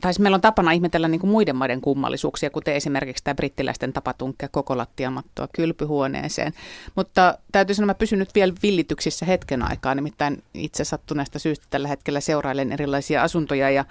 tai 0.00 0.12
siis 0.12 0.20
meillä 0.20 0.34
on 0.34 0.40
tapana 0.40 0.72
ihmetellä 0.72 1.08
niin 1.08 1.20
kuin 1.20 1.30
muiden 1.30 1.56
maiden 1.56 1.80
kummallisuuksia, 1.80 2.50
kuten 2.50 2.74
esimerkiksi 2.74 3.24
tämä 3.24 3.34
brittiläisten 3.34 3.92
tapa 3.92 4.12
tunkkea 4.12 4.48
koko 4.48 4.76
lattiamattoa 4.76 5.48
kylpyhuoneeseen. 5.52 6.52
Mutta 6.94 7.38
täytyy 7.52 7.74
sanoa, 7.74 7.90
että 7.90 7.98
pysyn 7.98 8.18
nyt 8.18 8.34
vielä 8.34 8.52
villityksissä 8.62 9.26
hetken 9.26 9.62
aikaa, 9.62 9.94
nimittäin 9.94 10.42
itse 10.54 10.84
sattuneesta 10.84 11.38
syystä 11.38 11.66
tällä 11.70 11.88
hetkellä 11.88 12.20
seurailen 12.20 12.72
erilaisia 12.72 13.22
asuntoja 13.22 13.70
ja 13.70 13.84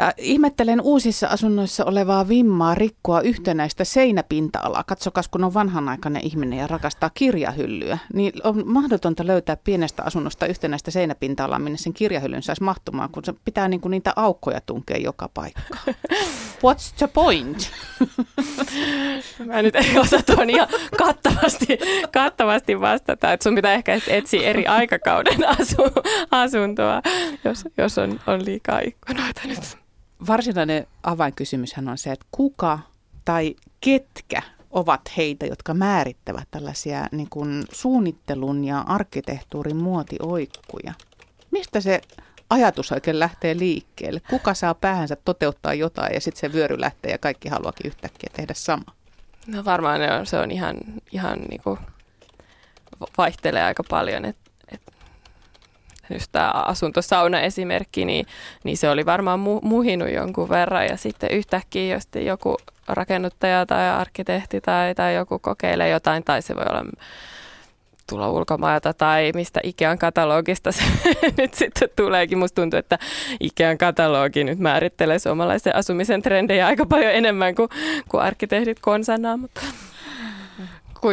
Ja 0.00 0.12
ihmettelen 0.16 0.80
uusissa 0.80 1.26
asunnoissa 1.26 1.84
olevaa 1.84 2.28
vimmaa 2.28 2.74
rikkoa 2.74 3.20
yhtenäistä 3.20 3.84
seinäpinta-alaa. 3.84 4.84
Katsokas, 4.84 5.28
kun 5.28 5.44
on 5.44 5.54
vanhanaikainen 5.54 6.26
ihminen 6.26 6.58
ja 6.58 6.66
rakastaa 6.66 7.10
kirjahyllyä, 7.14 7.98
niin 8.14 8.32
on 8.44 8.62
mahdotonta 8.66 9.26
löytää 9.26 9.56
pienestä 9.56 10.02
asunnosta 10.02 10.46
yhtenäistä 10.46 10.90
seinäpinta-alaa, 10.90 11.58
minne 11.58 11.78
sen 11.78 11.92
kirjahyllyn 11.92 12.42
saisi 12.42 12.62
mahtumaan, 12.62 13.10
kun 13.10 13.24
se 13.24 13.34
pitää 13.44 13.68
niinku 13.68 13.88
niitä 13.88 14.12
aukkoja 14.16 14.60
tunkea 14.60 14.96
joka 14.96 15.28
paikkaan. 15.34 15.80
What's 16.64 16.94
the 16.96 17.06
point? 17.06 17.70
Mä 19.46 19.62
nyt 19.62 19.76
ehkä 19.76 20.00
osaa 20.00 20.22
tuon 20.22 20.50
ihan 20.50 20.68
kattavasti, 20.98 21.78
kattavasti 22.12 22.80
vastata, 22.80 23.32
että 23.32 23.44
sun 23.44 23.54
pitää 23.54 23.74
ehkä 23.74 24.00
etsiä 24.08 24.42
eri 24.42 24.66
aikakauden 24.66 25.48
asu, 25.48 25.82
asuntoa, 26.30 27.02
jos, 27.44 27.64
jos 27.78 27.98
on, 27.98 28.20
on 28.26 28.44
liikaa 28.44 28.80
ikkunoita 28.80 29.40
nyt. 29.44 29.80
Varsinainen 30.26 30.86
avainkysymyshän 31.02 31.88
on 31.88 31.98
se, 31.98 32.12
että 32.12 32.26
kuka 32.30 32.78
tai 33.24 33.56
ketkä 33.80 34.42
ovat 34.70 35.00
heitä, 35.16 35.46
jotka 35.46 35.74
määrittävät 35.74 36.48
tällaisia 36.50 37.06
niin 37.12 37.30
kuin 37.30 37.64
suunnittelun 37.72 38.64
ja 38.64 38.80
arkkitehtuurin 38.80 39.76
muotioikkuja. 39.76 40.92
Mistä 41.50 41.80
se 41.80 42.00
ajatus 42.50 42.92
oikein 42.92 43.18
lähtee 43.18 43.58
liikkeelle? 43.58 44.20
Kuka 44.30 44.54
saa 44.54 44.74
päähänsä 44.74 45.16
toteuttaa 45.16 45.74
jotain 45.74 46.14
ja 46.14 46.20
sitten 46.20 46.40
se 46.40 46.52
vyöry 46.52 46.80
lähtee 46.80 47.10
ja 47.10 47.18
kaikki 47.18 47.48
haluakin 47.48 47.86
yhtäkkiä 47.86 48.30
tehdä 48.32 48.54
sama? 48.54 48.84
No 49.46 49.64
varmaan 49.64 50.00
se 50.24 50.38
on 50.38 50.50
ihan, 50.50 50.76
ihan 51.12 51.38
niin 51.38 51.60
kuin 51.62 51.78
vaihtelee 53.18 53.62
aika 53.62 53.82
paljon. 53.90 54.24
Et, 54.24 54.36
et, 54.46 54.49
just 56.10 56.32
tämä 56.32 56.50
asuntosauna 56.50 57.40
esimerkki, 57.40 58.04
niin, 58.04 58.26
niin 58.64 58.76
se 58.76 58.90
oli 58.90 59.06
varmaan 59.06 59.40
mu, 59.40 59.60
muhinut 59.62 60.12
jonkun 60.12 60.48
verran 60.48 60.86
ja 60.86 60.96
sitten 60.96 61.30
yhtäkkiä 61.30 61.94
jos 61.94 62.08
joku 62.24 62.56
rakennuttaja 62.88 63.66
tai 63.66 63.90
arkkitehti 63.90 64.60
tai, 64.60 64.94
tai 64.94 65.14
joku 65.14 65.38
kokeilee 65.38 65.88
jotain 65.88 66.24
tai 66.24 66.42
se 66.42 66.56
voi 66.56 66.64
olla 66.68 66.84
tulla 68.10 68.30
ulkomailta 68.30 68.94
tai 68.94 69.32
mistä 69.34 69.60
Ikean 69.62 69.98
katalogista 69.98 70.72
se 70.72 70.82
nyt 71.38 71.54
sitten 71.54 71.88
tuleekin. 71.96 72.38
Musta 72.38 72.62
tuntuu, 72.62 72.78
että 72.78 72.98
Ikean 73.40 73.78
katalogi 73.78 74.44
nyt 74.44 74.58
määrittelee 74.58 75.18
suomalaisen 75.18 75.76
asumisen 75.76 76.22
trendejä 76.22 76.66
aika 76.66 76.86
paljon 76.86 77.12
enemmän 77.12 77.54
kuin, 77.54 77.68
kuin 78.08 78.22
arkkitehdit 78.22 78.80
konsanaan. 78.80 79.40
Mutta 79.40 79.60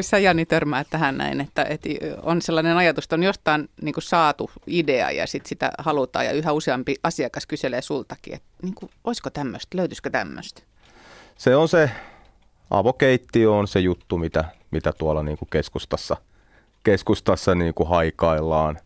sä 0.01 0.17
Jani 0.17 0.45
törmäät 0.45 0.87
tähän 0.89 1.17
näin, 1.17 1.41
että, 1.41 1.63
että 1.63 1.89
on 2.23 2.41
sellainen 2.41 2.77
ajatus, 2.77 3.05
että 3.05 3.15
on 3.15 3.23
jostain 3.23 3.69
niin 3.81 3.93
kuin 3.93 4.03
saatu 4.03 4.51
idea 4.67 5.11
ja 5.11 5.27
sit 5.27 5.45
sitä 5.45 5.71
halutaan 5.77 6.25
ja 6.25 6.31
yhä 6.31 6.51
useampi 6.51 6.95
asiakas 7.03 7.45
kyselee 7.45 7.81
sultakin, 7.81 8.33
että 8.33 8.47
niin 8.61 8.75
kuin, 8.75 8.91
olisiko 9.03 9.29
tämmöistä, 9.29 9.77
löytyisikö 9.77 10.09
tämmöistä? 10.09 10.61
Se 11.37 11.55
on 11.55 11.67
se 11.67 11.91
avokeittiö 12.69 13.51
on 13.51 13.67
se 13.67 13.79
juttu, 13.79 14.17
mitä, 14.17 14.45
mitä 14.71 14.93
tuolla 14.97 15.23
niin 15.23 15.37
kuin 15.37 15.49
keskustassa, 15.49 16.17
keskustassa 16.83 17.55
niin 17.55 17.73
kuin 17.73 17.89
haikaillaan. 17.89 18.79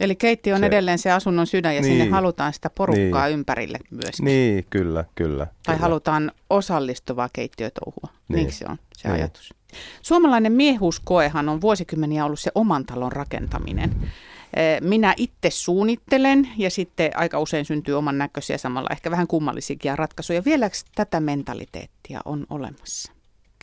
Eli 0.00 0.16
keittiö 0.16 0.54
on 0.54 0.60
se, 0.60 0.66
edelleen 0.66 0.98
se 0.98 1.12
asunnon 1.12 1.46
sydän 1.46 1.74
ja 1.74 1.80
niin, 1.80 1.92
sinne 1.92 2.10
halutaan 2.10 2.52
sitä 2.52 2.70
porukkaa 2.70 3.26
niin, 3.26 3.34
ympärille 3.34 3.78
myöskin. 3.90 4.24
Niin, 4.24 4.66
kyllä, 4.70 5.04
kyllä. 5.14 5.46
Tai 5.46 5.74
kyllä. 5.74 5.78
halutaan 5.78 6.32
osallistuvaa 6.50 7.28
keittiötouhua. 7.32 8.08
Niin. 8.28 8.36
Niin 8.36 8.52
se 8.52 8.64
on 8.68 8.76
se 8.96 9.08
niin. 9.08 9.14
ajatus. 9.14 9.54
Suomalainen 10.02 10.52
miehuuskoehan 10.52 11.48
on 11.48 11.60
vuosikymmeniä 11.60 12.24
ollut 12.24 12.40
se 12.40 12.50
oman 12.54 12.84
talon 12.84 13.12
rakentaminen. 13.12 13.90
Eh, 14.56 14.80
minä 14.80 15.14
itse 15.16 15.50
suunnittelen 15.50 16.48
ja 16.56 16.70
sitten 16.70 17.10
aika 17.14 17.40
usein 17.40 17.64
syntyy 17.64 17.94
oman 17.94 18.18
näköisiä 18.18 18.58
samalla 18.58 18.88
ehkä 18.92 19.10
vähän 19.10 19.26
kummallisiakin 19.26 19.98
ratkaisuja. 19.98 20.44
Vieläkö 20.44 20.76
tätä 20.94 21.20
mentaliteettia 21.20 22.20
on 22.24 22.46
olemassa? 22.50 23.12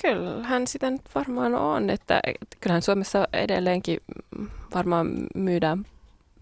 Kyllähän 0.02 0.67
sitä 0.67 0.91
nyt 0.91 1.02
varmaan 1.15 1.56
on, 1.56 1.89
että 1.89 2.22
kyllähän 2.62 2.82
Suomessa 2.82 3.28
edelleenkin 3.34 3.98
varmaan 4.74 5.08
myydään 5.36 5.86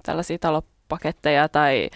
tällaisia 0.03 0.39
talopaketteja 0.39 1.49
tai 1.49 1.89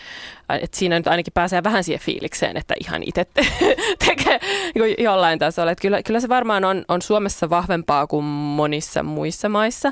että 0.49 0.77
siinä 0.77 0.99
nyt 0.99 1.07
ainakin 1.07 1.33
pääsee 1.33 1.63
vähän 1.63 1.83
siihen 1.83 2.05
fiilikseen, 2.05 2.57
että 2.57 2.73
ihan 2.79 3.03
itse 3.03 3.25
te- 3.25 3.75
tekee 4.05 4.39
niin 4.75 4.95
jollain 5.03 5.39
tasolla. 5.39 5.71
Että 5.71 5.81
kyllä, 5.81 6.03
kyllä 6.03 6.19
se 6.19 6.29
varmaan 6.29 6.65
on, 6.65 6.85
on 6.87 7.01
Suomessa 7.01 7.49
vahvempaa 7.49 8.07
kuin 8.07 8.25
monissa 8.25 9.03
muissa 9.03 9.49
maissa 9.49 9.91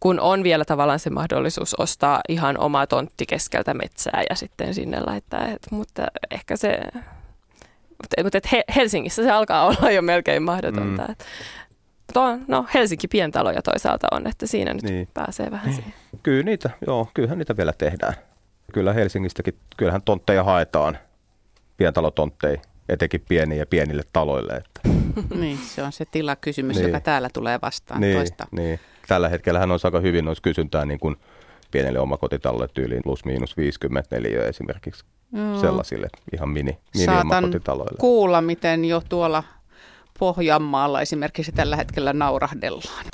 kun 0.00 0.20
on 0.20 0.42
vielä 0.42 0.64
tavallaan 0.64 0.98
se 0.98 1.10
mahdollisuus 1.10 1.74
ostaa 1.74 2.20
ihan 2.28 2.58
oma 2.58 2.86
tontti 2.86 3.26
keskeltä 3.26 3.74
metsää 3.74 4.22
ja 4.30 4.36
sitten 4.36 4.74
sinne 4.74 5.00
laittaa. 5.00 5.46
Et, 5.46 5.66
mutta 5.70 6.06
ehkä 6.30 6.56
se, 6.56 6.78
mutta, 8.24 8.38
Helsingissä 8.76 9.22
se 9.22 9.30
alkaa 9.30 9.66
olla 9.66 9.90
jo 9.90 10.02
melkein 10.02 10.42
mahdotonta. 10.42 11.02
Mm. 11.02 11.10
Et, 11.10 11.24
to, 12.14 12.38
no 12.48 12.66
Helsinki 12.74 13.08
pientaloja 13.08 13.62
toisaalta 13.62 14.06
on, 14.12 14.26
että 14.26 14.46
siinä 14.46 14.74
nyt 14.74 14.82
niin. 14.82 15.08
pääsee 15.14 15.50
vähän 15.50 15.74
siihen. 15.74 15.94
Kyllä 16.22 16.42
niitä, 16.42 16.70
joo, 16.86 17.08
kyllähän 17.14 17.38
niitä 17.38 17.56
vielä 17.56 17.72
tehdään. 17.72 18.14
Kyllä 18.72 18.92
Helsingistäkin, 18.92 19.54
kyllähän 19.76 20.02
tontteja 20.02 20.44
haetaan, 20.44 20.98
pientalotontteja, 21.76 22.60
etenkin 22.88 23.24
pieniä 23.28 23.58
ja 23.58 23.66
pienille 23.66 24.02
taloille. 24.12 24.52
Että. 24.52 24.80
niin, 25.40 25.58
se 25.58 25.82
on 25.82 25.92
se 25.92 26.04
tilakysymys, 26.04 26.76
niin. 26.76 26.86
joka 26.86 27.00
täällä 27.00 27.28
tulee 27.32 27.58
vastaan 27.62 28.00
niin, 28.00 28.16
toista. 28.16 28.46
Niin. 28.50 28.80
Tällä 29.08 29.28
hetkellä 29.28 29.60
on 29.60 29.78
aika 29.84 30.00
hyvin 30.00 30.24
noissa 30.24 30.42
kysyntää 30.42 30.84
niin 30.84 31.00
kuin 31.00 31.16
pienelle 31.70 32.00
omakotitalolle 32.00 32.68
tyyliin 32.74 33.02
plus 33.02 33.24
miinus 33.24 33.56
54 33.56 34.44
esimerkiksi 34.44 35.04
Joo. 35.32 35.60
sellaisille 35.60 36.08
ihan 36.32 36.48
mini, 36.48 36.78
mini 36.94 37.04
Saatan 37.04 37.26
omakotitaloille. 37.26 37.98
kuulla, 37.98 38.40
miten 38.40 38.84
jo 38.84 39.02
tuolla 39.08 39.44
Pohjanmaalla 40.18 41.00
esimerkiksi 41.00 41.52
tällä 41.52 41.76
hetkellä 41.76 42.12
naurahdellaan. 42.12 43.04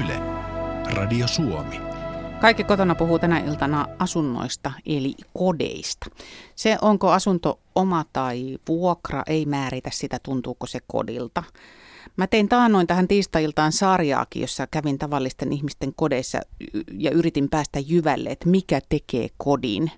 Yle, 0.00 0.20
Radio 0.94 1.28
Suomi. 1.28 1.80
Kaikki 2.40 2.64
kotona 2.64 2.94
puhuu 2.94 3.18
tänä 3.18 3.38
iltana 3.38 3.86
asunnoista 3.98 4.72
eli 4.86 5.14
kodeista. 5.38 6.06
Se 6.54 6.78
onko 6.82 7.10
asunto 7.10 7.60
oma 7.74 8.04
tai 8.12 8.58
vuokra 8.68 9.22
ei 9.26 9.46
määritä 9.46 9.90
sitä, 9.92 10.18
tuntuuko 10.22 10.66
se 10.66 10.78
kodilta. 10.86 11.42
Mä 12.16 12.26
tein 12.26 12.48
taannoin 12.48 12.86
tähän 12.86 13.08
tiistailtaan 13.08 13.72
sarjaakin, 13.72 14.42
jossa 14.42 14.66
kävin 14.66 14.98
tavallisten 14.98 15.52
ihmisten 15.52 15.94
kodeissa 15.94 16.40
ja 16.92 17.10
yritin 17.10 17.48
päästä 17.48 17.78
jyvälle, 17.78 18.30
että 18.30 18.48
mikä 18.48 18.80
tekee 18.88 19.28
kodin. 19.36 19.90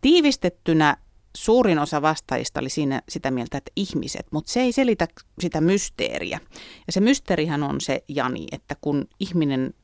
Tiivistettynä 0.00 0.96
suurin 1.36 1.78
osa 1.78 2.02
vastaajista 2.02 2.60
oli 2.60 2.70
siinä 2.70 3.02
sitä 3.08 3.30
mieltä, 3.30 3.58
että 3.58 3.72
ihmiset, 3.76 4.26
mutta 4.30 4.52
se 4.52 4.60
ei 4.60 4.72
selitä 4.72 5.08
sitä 5.40 5.60
mysteeriä. 5.60 6.40
Ja 6.86 6.92
se 6.92 7.00
mysteerihän 7.00 7.62
on 7.62 7.80
se, 7.80 8.04
Jani, 8.08 8.46
että 8.52 8.76
kun 8.80 9.08
ihminen 9.20 9.74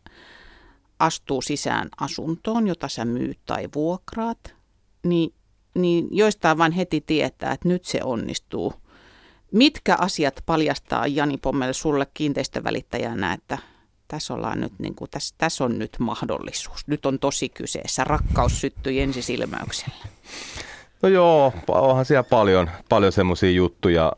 astuu 0.98 1.42
sisään 1.42 1.88
asuntoon, 2.00 2.66
jota 2.66 2.88
sä 2.88 3.04
myyt 3.04 3.38
tai 3.46 3.68
vuokraat, 3.74 4.54
niin, 5.06 5.34
niin 5.74 6.08
joistain 6.10 6.58
vain 6.58 6.72
heti 6.72 7.00
tietää, 7.00 7.52
että 7.52 7.68
nyt 7.68 7.84
se 7.84 8.00
onnistuu. 8.04 8.74
Mitkä 9.52 9.96
asiat 10.00 10.42
paljastaa 10.46 11.06
Jani 11.06 11.36
Pommel 11.36 11.72
sulle 11.72 12.06
kiinteistövälittäjänä, 12.14 13.32
että 13.32 13.58
tässä, 14.08 14.34
ollaan 14.34 14.60
nyt, 14.60 14.72
niin 14.78 14.94
kuin, 14.94 15.10
tässä, 15.10 15.34
tässä 15.38 15.64
on 15.64 15.78
nyt 15.78 15.96
mahdollisuus. 15.98 16.86
Nyt 16.86 17.06
on 17.06 17.18
tosi 17.18 17.48
kyseessä. 17.48 18.04
Rakkaus 18.04 18.60
syttyi 18.60 19.00
ensisilmäyksellä. 19.00 20.04
No 21.02 21.08
joo, 21.08 21.52
onhan 21.68 22.04
siellä 22.04 22.22
paljon, 22.22 22.70
paljon 22.88 23.12
semmoisia 23.12 23.50
juttuja. 23.50 24.12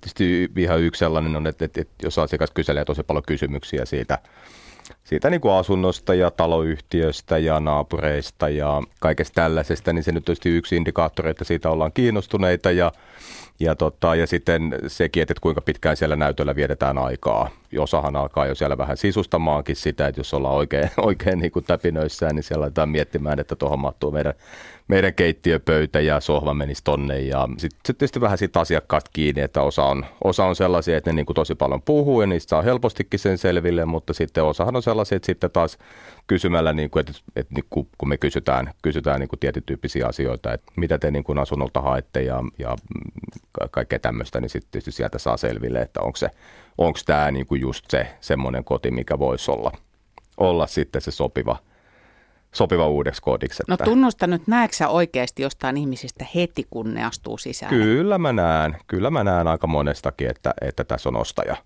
Tietysti 0.00 0.50
ihan 0.56 0.80
yksi 0.80 0.98
sellainen 0.98 1.36
on, 1.36 1.46
että, 1.46 1.64
että, 1.64 1.80
että 1.80 1.94
jos 2.02 2.18
asiakas 2.18 2.50
kyselee 2.50 2.84
tosi 2.84 3.02
paljon 3.02 3.22
kysymyksiä 3.26 3.84
siitä, 3.84 4.18
siitä 5.04 5.30
niin 5.30 5.40
kuin 5.40 5.54
asunnosta 5.54 6.14
ja 6.14 6.30
taloyhtiöstä 6.30 7.38
ja 7.38 7.60
naapureista 7.60 8.48
ja 8.48 8.82
kaikesta 9.00 9.34
tällaisesta, 9.34 9.92
niin 9.92 10.02
se 10.02 10.12
nyt 10.12 10.24
tietysti 10.24 10.56
yksi 10.56 10.76
indikaattori, 10.76 11.30
että 11.30 11.44
siitä 11.44 11.70
ollaan 11.70 11.92
kiinnostuneita 11.92 12.70
ja 12.70 12.92
ja, 13.60 13.74
tota, 13.74 14.14
ja 14.14 14.26
sitten 14.26 14.74
sekin, 14.86 15.22
että 15.22 15.34
kuinka 15.40 15.60
pitkään 15.60 15.96
siellä 15.96 16.16
näytöllä 16.16 16.56
vietetään 16.56 16.98
aikaa. 16.98 17.50
Osahan 17.78 18.16
alkaa 18.16 18.46
jo 18.46 18.54
siellä 18.54 18.78
vähän 18.78 18.96
sisustamaankin 18.96 19.76
sitä, 19.76 20.06
että 20.06 20.20
jos 20.20 20.34
ollaan 20.34 20.54
oikein, 20.54 20.90
oikein 21.06 21.38
niin 21.38 21.52
kuin 21.52 21.64
täpinöissään, 21.64 22.34
niin 22.34 22.42
siellä 22.42 22.64
aletaan 22.64 22.88
miettimään, 22.88 23.38
että 23.38 23.56
tuohon 23.56 23.78
mahtuu 23.78 24.10
meidän, 24.10 24.34
meidän 24.88 25.14
keittiöpöytä 25.14 26.00
ja 26.00 26.20
sohva 26.20 26.54
menisi 26.54 26.84
tonne. 26.84 27.20
Ja 27.20 27.48
sitten 27.58 27.80
sit 27.86 27.98
tietysti 27.98 28.20
vähän 28.20 28.38
siitä 28.38 28.60
asiakkaasta 28.60 29.10
kiinni, 29.12 29.40
että 29.40 29.62
osa 29.62 29.84
on, 29.84 30.06
osa 30.24 30.44
on 30.44 30.56
sellaisia, 30.56 30.96
että 30.96 31.10
ne 31.10 31.16
niin 31.16 31.26
kuin 31.26 31.34
tosi 31.34 31.54
paljon 31.54 31.82
puhuu 31.82 32.20
ja 32.20 32.26
niistä 32.26 32.50
saa 32.50 32.62
helpostikin 32.62 33.20
sen 33.20 33.38
selville, 33.38 33.84
mutta 33.84 34.12
sitten 34.12 34.44
osahan 34.44 34.76
on 34.76 34.82
sellaisia, 34.82 35.16
että 35.16 35.26
sitten 35.26 35.50
taas 35.50 35.78
kysymällä, 36.26 36.72
niin 36.72 36.90
kuin, 36.90 37.00
että, 37.00 37.12
että 37.36 37.54
niin 37.54 37.64
kuin, 37.70 37.88
kun 37.98 38.08
me 38.08 38.16
kysytään, 38.16 38.72
kysytään 38.82 39.20
niin 39.20 39.28
kuin 39.28 39.40
tietyn 39.40 39.62
tyyppisiä 39.62 40.06
asioita, 40.06 40.52
että 40.52 40.72
mitä 40.76 40.98
te 40.98 41.10
niin 41.10 41.24
kuin 41.24 41.38
asunnolta 41.38 41.80
haette 41.80 42.22
ja, 42.22 42.42
ja 42.58 42.76
kaikkea 43.70 43.98
tämmöistä, 43.98 44.40
niin 44.40 44.50
sitten 44.50 44.70
tietysti 44.70 44.92
sieltä 44.92 45.18
saa 45.18 45.36
selville, 45.36 45.80
että 45.80 46.00
onko 46.00 46.16
se, 46.16 46.30
onko 46.78 46.98
tämä 47.06 47.30
niin 47.30 47.46
kuin 47.46 47.60
just 47.60 47.84
se 47.90 48.06
semmoinen 48.20 48.64
koti, 48.64 48.90
mikä 48.90 49.18
voisi 49.18 49.50
olla, 49.50 49.72
olla 50.36 50.66
sitten 50.66 51.02
se 51.02 51.10
sopiva, 51.10 51.56
sopiva 52.58 52.88
uudeksi 52.88 53.22
kodiksi. 53.22 53.62
No 53.68 53.74
että 53.74 53.84
tunnusta 53.84 54.26
nyt, 54.26 54.42
näetkö 54.46 54.76
sä 54.76 54.88
oikeasti 54.88 55.42
jostain 55.42 55.76
ihmisistä 55.76 56.26
heti, 56.34 56.66
kun 56.70 56.94
ne 56.94 57.04
astuu 57.04 57.38
sisään? 57.38 57.70
Kyllä 57.70 58.18
mä 58.18 58.32
näen, 58.32 58.76
kyllä 58.86 59.10
mä 59.10 59.24
näen 59.24 59.46
aika 59.48 59.66
monestakin, 59.66 60.30
että, 60.30 60.54
että 60.60 60.84
tässä 60.84 61.08
on 61.08 61.16
ostaja. 61.16 61.56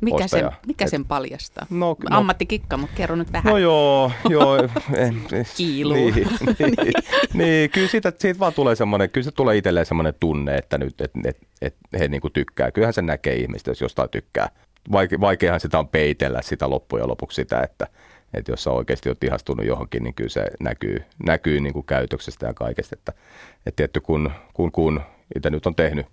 Mikä, 0.00 0.18
sen, 0.18 0.24
ostaja. 0.24 0.52
mikä 0.66 0.84
Et- 0.84 0.90
sen 0.90 1.04
paljastaa? 1.04 1.66
No, 1.70 1.96
no, 2.10 2.18
Ammattikikka, 2.18 2.76
mutta 2.76 2.96
kerro 2.96 3.16
nyt 3.16 3.32
vähän. 3.32 3.50
no 3.50 3.58
joo, 3.58 4.12
joo. 4.28 4.56
eh, 4.56 4.70
eh, 5.32 5.46
Kiiluu. 5.56 5.94
Niin, 5.96 6.14
niin, 6.58 6.92
niin, 7.34 7.70
kyllä 7.70 7.88
siitä, 7.88 8.12
siitä 8.18 8.40
vaan 8.40 8.52
tulee 8.52 8.74
semmoinen, 8.76 9.10
kyllä 9.10 9.24
se 9.24 9.30
tulee 9.30 9.56
itselleen 9.56 9.86
semmoinen 9.86 10.14
tunne, 10.20 10.56
että 10.56 10.78
nyt, 10.78 11.00
et, 11.00 11.10
et, 11.26 11.38
et 11.62 11.76
he 11.98 12.08
niinku 12.08 12.30
tykkää. 12.30 12.70
Kyllähän 12.70 12.94
se 12.94 13.02
näkee 13.02 13.34
ihmistä, 13.34 13.70
jos 13.70 13.80
jostain 13.80 14.10
tykkää. 14.10 14.48
Vaike, 14.92 15.20
vaikeahan 15.20 15.60
sitä 15.60 15.78
on 15.78 15.88
peitellä 15.88 16.42
sitä 16.42 16.70
loppujen 16.70 17.08
lopuksi 17.08 17.36
sitä, 17.36 17.60
että, 17.60 17.86
että 18.34 18.52
jos 18.52 18.64
sä 18.64 18.70
oikeasti 18.70 19.08
oot 19.08 19.24
ihastunut 19.24 19.66
johonkin, 19.66 20.02
niin 20.02 20.14
kyllä 20.14 20.30
se 20.30 20.46
näkyy, 20.60 21.04
näkyy 21.26 21.60
niin 21.60 21.72
kuin 21.72 21.86
käytöksestä 21.86 22.46
ja 22.46 22.54
kaikesta. 22.54 22.96
Että, 22.98 23.12
että 23.66 23.76
tietty 23.76 24.00
kun, 24.00 24.30
kun, 24.54 24.72
kun 24.72 25.00
itse 25.36 25.50
nyt 25.50 25.66
on 25.66 25.74
tehnyt, 25.74 26.06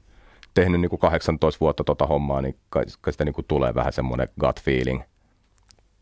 tehnyt 0.54 0.82
niin 0.82 0.90
kuin 0.90 1.00
18 1.00 1.60
vuotta 1.60 1.84
tota 1.84 2.06
hommaa, 2.06 2.42
niin 2.42 2.56
kai, 2.70 2.84
kai 3.02 3.14
sitä 3.14 3.26
niin 3.26 3.34
kuin 3.34 3.46
tulee 3.48 3.76
vähän 3.76 3.94
semmoinen 3.94 4.28
gut 4.40 4.62
feeling 4.62 5.02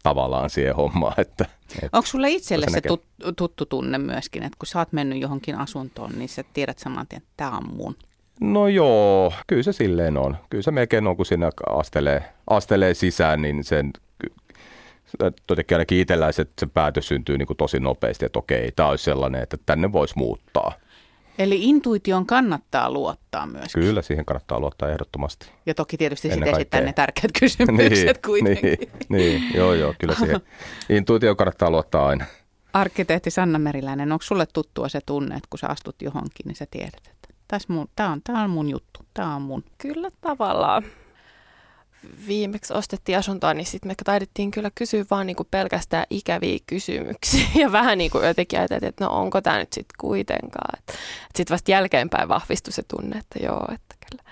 tavallaan 0.03 0.49
siihen 0.49 0.75
hommaan. 0.75 1.13
Että, 1.17 1.45
että 1.75 1.97
Onko 1.97 2.07
sulle 2.07 2.29
itselle 2.29 2.65
Se 2.65 2.71
se 2.71 2.77
näkee. 2.77 2.89
tut, 2.89 3.03
tuttu 3.35 3.65
tunne 3.65 3.97
myöskin, 3.97 4.43
että 4.43 4.57
kun 4.59 4.67
sä 4.67 4.79
oot 4.79 4.93
mennyt 4.93 5.21
johonkin 5.21 5.55
asuntoon, 5.55 6.11
niin 6.17 6.29
sä 6.29 6.43
tiedät 6.53 6.79
saman 6.79 7.07
tien, 7.07 7.21
että 7.21 7.33
tämä 7.37 7.51
on 7.57 7.75
mun. 7.75 7.95
No 8.41 8.67
joo, 8.67 9.33
kyllä 9.47 9.63
se 9.63 9.73
silleen 9.73 10.17
on. 10.17 10.37
Kyllä 10.49 10.61
se 10.61 10.71
melkein 10.71 11.07
on, 11.07 11.17
kun 11.17 11.25
sinne 11.25 11.49
astelee, 11.69 12.23
astelee 12.49 12.93
sisään, 12.93 13.41
niin 13.41 13.63
sen 13.63 13.93
jotenkin 15.49 15.75
ainakin 15.75 15.99
itsellään 15.99 16.33
se, 16.33 16.45
se 16.59 16.65
päätös 16.65 17.07
syntyy 17.07 17.37
niin 17.37 17.47
kuin 17.47 17.57
tosi 17.57 17.79
nopeasti, 17.79 18.25
että 18.25 18.39
okei, 18.39 18.71
tämä 18.75 18.89
olisi 18.89 19.03
sellainen, 19.03 19.43
että 19.43 19.57
tänne 19.65 19.91
voisi 19.91 20.13
muuttaa. 20.17 20.73
Eli 21.39 21.63
intuition 21.63 22.25
kannattaa 22.25 22.91
luottaa 22.91 23.45
myöskin. 23.45 23.83
Kyllä 23.83 24.01
siihen 24.01 24.25
kannattaa 24.25 24.59
luottaa 24.59 24.89
ehdottomasti. 24.89 25.51
Ja 25.65 25.73
toki 25.73 25.97
tietysti 25.97 26.29
sitten 26.29 26.55
esittää 26.55 26.81
ne 26.81 26.93
tärkeät 26.93 27.31
kysymykset 27.39 28.17
kuitenkin. 28.25 28.63
niin, 28.63 28.89
niin, 29.09 29.43
joo, 29.53 29.73
joo, 29.73 29.93
kyllä 29.99 30.15
siihen 30.15 30.41
intuitio 30.89 31.35
kannattaa 31.35 31.71
luottaa 31.71 32.07
aina. 32.07 32.25
Arkkitehti 32.73 33.31
Sanna 33.31 33.59
Meriläinen, 33.59 34.11
onko 34.11 34.23
sulle 34.23 34.45
tuttua 34.53 34.89
se 34.89 34.99
tunne, 35.05 35.35
että 35.35 35.47
kun 35.49 35.59
sä 35.59 35.67
astut 35.67 36.01
johonkin, 36.01 36.45
niin 36.45 36.55
sä 36.55 36.65
tiedät, 36.71 37.07
että 37.11 37.29
tämä 37.95 38.11
on, 38.11 38.21
tää 38.23 38.43
on 38.43 38.49
mun 38.49 38.69
juttu, 38.69 38.99
tämä 39.13 39.35
on 39.35 39.41
mun. 39.41 39.63
Kyllä 39.77 40.09
tavallaan. 40.21 40.83
Viimeksi 42.27 42.73
ostettiin 42.73 43.17
asuntoa, 43.17 43.53
niin 43.53 43.65
sitten 43.65 43.89
me 43.89 43.95
taidettiin 44.05 44.51
kyllä 44.51 44.71
kysyä 44.75 45.05
vaan 45.11 45.27
niinku 45.27 45.43
pelkästään 45.51 46.05
ikäviä 46.09 46.57
kysymyksiä. 46.67 47.47
Ja 47.61 47.71
vähän 47.71 47.97
niin 47.97 48.11
kuin 48.11 48.27
jotenkin 48.27 48.59
ajateltiin, 48.59 48.89
että 48.89 49.03
no 49.05 49.11
onko 49.11 49.41
tämä 49.41 49.57
nyt 49.57 49.73
sitten 49.73 49.95
kuitenkaan. 49.99 50.83
Sitten 51.35 51.53
vasta 51.53 51.71
jälkeenpäin 51.71 52.27
vahvistui 52.29 52.73
se 52.73 52.83
tunne, 52.87 53.17
että 53.17 53.39
joo, 53.43 53.65
että 53.73 53.95
kyllä. 54.09 54.23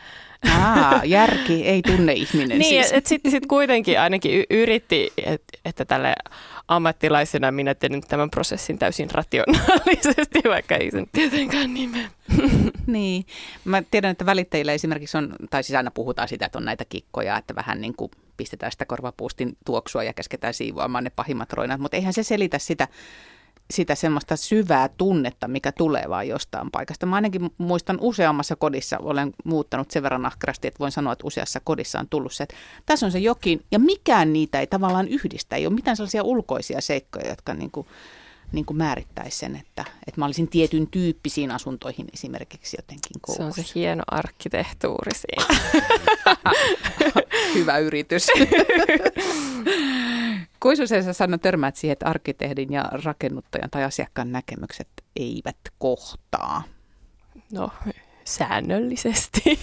Aa, 0.65 1.01
järki 1.17 1.65
ei 1.67 1.81
tunne 1.81 2.13
ihminen 2.13 2.59
Niin, 2.59 2.69
siis. 2.69 2.85
että 2.85 2.97
et 2.97 3.05
sitten 3.05 3.31
sit 3.31 3.45
kuitenkin 3.45 3.99
ainakin 3.99 4.31
y- 4.39 4.43
yritti, 4.49 5.13
et, 5.25 5.43
että 5.65 5.85
tälle 5.85 6.15
ammattilaisena 6.67 7.51
minä 7.51 7.75
teen 7.75 8.01
tämän 8.01 8.29
prosessin 8.29 8.79
täysin 8.79 9.11
rationaalisesti, 9.11 10.41
vaikka 10.49 10.75
ei 10.75 10.91
sen 10.91 11.05
tietenkään 11.11 11.73
nimeä. 11.73 12.09
Niin. 12.87 13.25
Mä 13.65 13.83
tiedän, 13.91 14.11
että 14.11 14.25
välittäjillä 14.25 14.73
esimerkiksi 14.73 15.17
on, 15.17 15.35
tai 15.49 15.63
siis 15.63 15.77
aina 15.77 15.91
puhutaan 15.91 16.27
sitä, 16.27 16.45
että 16.45 16.57
on 16.57 16.65
näitä 16.65 16.85
kikkoja, 16.89 17.37
että 17.37 17.55
vähän 17.55 17.81
niin 17.81 17.95
kuin 17.95 18.11
pistetään 18.37 18.71
sitä 18.71 18.85
korvapuustin 18.85 19.57
tuoksua 19.65 20.03
ja 20.03 20.13
käsketään 20.13 20.53
siivoamaan 20.53 21.03
ne 21.03 21.11
pahimmat 21.15 21.53
roinat, 21.53 21.81
mutta 21.81 21.97
eihän 21.97 22.13
se 22.13 22.23
selitä 22.23 22.59
sitä, 22.59 22.87
sitä 23.73 23.95
semmoista 23.95 24.35
syvää 24.35 24.89
tunnetta, 24.97 25.47
mikä 25.47 25.71
tulee 25.71 26.03
vaan 26.09 26.27
jostain 26.27 26.71
paikasta. 26.71 27.05
Mä 27.05 27.15
ainakin 27.15 27.51
muistan 27.57 27.97
useammassa 28.01 28.55
kodissa, 28.55 28.97
olen 28.97 29.33
muuttanut 29.43 29.91
sen 29.91 30.03
verran 30.03 30.25
ahkerasti, 30.25 30.67
että 30.67 30.79
voin 30.79 30.91
sanoa, 30.91 31.13
että 31.13 31.27
useassa 31.27 31.59
kodissa 31.63 31.99
on 31.99 32.07
tullut 32.09 32.33
se, 32.33 32.43
että 32.43 32.55
tässä 32.85 33.05
on 33.05 33.11
se 33.11 33.19
jokin, 33.19 33.61
ja 33.71 33.79
mikään 33.79 34.33
niitä 34.33 34.59
ei 34.59 34.67
tavallaan 34.67 35.07
yhdistä, 35.07 35.55
ei 35.55 35.67
ole 35.67 35.75
mitään 35.75 35.97
sellaisia 35.97 36.23
ulkoisia 36.23 36.81
seikkoja, 36.81 37.29
jotka 37.29 37.53
niin 37.53 37.71
kuin, 37.71 37.87
niin 38.51 38.65
kuin 38.65 38.77
määrittäisi 38.77 39.37
sen, 39.37 39.55
että, 39.55 39.85
että 40.07 40.21
mä 40.21 40.25
olisin 40.25 40.47
tietyn 40.47 40.87
tyyppisiin 40.87 41.51
asuntoihin 41.51 42.07
esimerkiksi 42.13 42.77
jotenkin 42.77 43.11
Se 43.27 43.31
on 43.31 43.35
se 43.35 43.55
koukussa. 43.55 43.79
hieno 43.79 44.03
arkkitehtuuri 44.07 45.11
siinä. 45.13 45.59
Hyvä 47.55 47.77
yritys. 47.77 48.27
Kuinka 50.59 50.87
sä 50.87 51.13
Sanna 51.13 51.37
törmäät 51.37 51.75
siihen, 51.75 51.93
että 51.93 52.09
arkkitehdin 52.09 52.73
ja 52.73 52.85
rakennuttajan 53.05 53.69
tai 53.69 53.83
asiakkaan 53.83 54.31
näkemykset 54.31 54.87
eivät 55.15 55.57
kohtaa? 55.79 56.63
No, 57.51 57.71
säännöllisesti. 58.25 59.41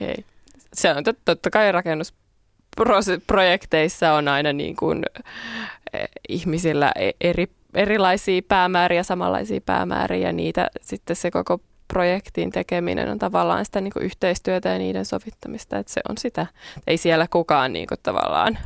Ei. 0.00 0.24
Se 0.72 0.90
on 0.90 0.96
tot- 0.96 1.20
totta 1.24 1.50
kai 1.50 1.72
rakennusprojekteissa 1.72 4.12
on 4.12 4.28
aina 4.28 4.52
niin 4.52 4.76
kuin, 4.76 5.02
eh, 5.92 6.08
ihmisillä 6.28 6.92
e- 6.96 7.10
eri, 7.20 7.46
erilaisia 7.74 8.42
päämääriä, 8.48 9.02
samanlaisia 9.02 9.60
päämääriä 9.66 10.28
ja 10.28 10.32
niitä 10.32 10.70
sitten 10.80 11.16
se 11.16 11.30
koko 11.30 11.60
projektin 11.88 12.50
tekeminen 12.50 13.08
on 13.08 13.18
tavallaan 13.18 13.64
sitä 13.64 13.80
niin 13.80 13.92
yhteistyötä 14.00 14.68
ja 14.68 14.78
niiden 14.78 15.04
sovittamista, 15.04 15.78
että 15.78 15.92
se 15.92 16.00
on 16.08 16.18
sitä. 16.18 16.46
Ei 16.86 16.96
siellä 16.96 17.26
kukaan 17.30 17.72
niin 17.72 17.86
kuin 17.86 17.98
tavallaan 18.02 18.58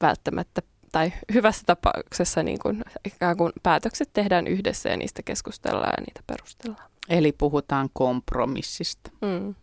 välttämättä 0.00 0.62
tai 0.92 1.12
hyvässä 1.34 1.62
tapauksessa 1.66 2.42
niin 2.42 2.58
kuin, 2.58 2.84
ikään 3.04 3.36
kuin 3.36 3.52
päätökset 3.62 4.10
tehdään 4.12 4.46
yhdessä 4.46 4.88
ja 4.88 4.96
niistä 4.96 5.22
keskustellaan 5.22 5.94
ja 5.98 6.04
niitä 6.06 6.20
perustellaan. 6.26 6.90
Eli 7.08 7.32
puhutaan 7.32 7.88
kompromissista. 7.92 9.10
Mm. 9.20 9.54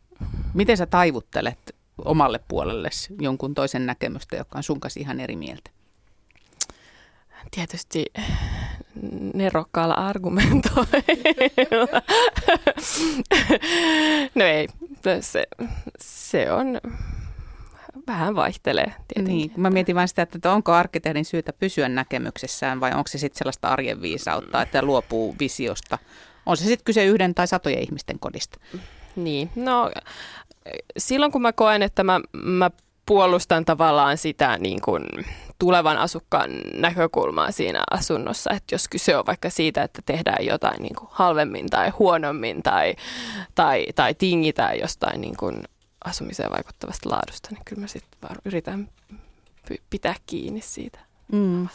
Miten 0.53 0.77
sä 0.77 0.85
taivuttelet 0.85 1.75
omalle 2.05 2.39
puolellesi 2.47 3.15
jonkun 3.19 3.53
toisen 3.53 3.85
näkemystä, 3.85 4.35
joka 4.35 4.57
on 4.57 4.63
sun 4.63 4.79
kanssa 4.79 4.99
ihan 4.99 5.19
eri 5.19 5.35
mieltä? 5.35 5.71
Tietysti 7.51 8.05
nerokkaalla 9.33 9.93
argumentoilla. 9.93 10.87
no 14.35 14.45
ei, 14.45 14.67
se, 15.21 15.47
se 16.01 16.51
on, 16.51 16.81
vähän 18.09 18.35
vaihtelee 18.35 18.93
tietenkin. 19.07 19.37
Niin, 19.37 19.51
mä 19.57 19.69
mietin 19.69 19.95
vain 19.95 20.07
sitä, 20.07 20.21
että 20.21 20.51
onko 20.51 20.71
arkkitehdin 20.71 21.25
syytä 21.25 21.53
pysyä 21.53 21.89
näkemyksessään 21.89 22.79
vai 22.79 22.91
onko 22.91 23.07
se 23.07 23.17
sitten 23.17 23.37
sellaista 23.37 23.67
arjen 23.67 24.01
viisautta, 24.01 24.61
että 24.61 24.81
luopuu 24.81 25.35
visiosta. 25.39 25.97
On 26.45 26.57
se 26.57 26.63
sitten 26.63 26.85
kyse 26.85 27.05
yhden 27.05 27.35
tai 27.35 27.47
satojen 27.47 27.83
ihmisten 27.83 28.19
kodista. 28.19 28.59
Niin, 29.15 29.49
no 29.55 29.91
silloin 30.97 31.31
kun 31.31 31.41
mä 31.41 31.53
koen, 31.53 31.81
että 31.81 32.03
mä, 32.03 32.19
mä 32.33 32.71
puolustan 33.05 33.65
tavallaan 33.65 34.17
sitä 34.17 34.57
niin 34.57 34.81
kuin 34.81 35.03
tulevan 35.59 35.97
asukkaan 35.97 36.49
näkökulmaa 36.73 37.51
siinä 37.51 37.83
asunnossa, 37.91 38.53
että 38.53 38.75
jos 38.75 38.87
kyse 38.87 39.17
on 39.17 39.25
vaikka 39.25 39.49
siitä, 39.49 39.83
että 39.83 40.01
tehdään 40.05 40.45
jotain 40.45 40.81
niin 40.81 40.95
kuin 40.95 41.09
halvemmin 41.11 41.69
tai 41.69 41.89
huonommin 41.89 42.63
tai, 42.63 42.95
tai, 43.55 43.85
tai 43.95 44.13
tingitään 44.13 44.79
jostain 44.79 45.21
niin 45.21 45.37
kuin 45.37 45.63
asumiseen 46.05 46.51
vaikuttavasta 46.51 47.09
laadusta, 47.09 47.49
niin 47.51 47.65
kyllä 47.65 47.81
mä 47.81 47.87
sitten 47.87 48.19
vaan 48.21 48.35
yritän 48.45 48.89
pitää 49.89 50.15
kiinni 50.25 50.61
siitä. 50.61 50.99
Mm. 51.31 51.67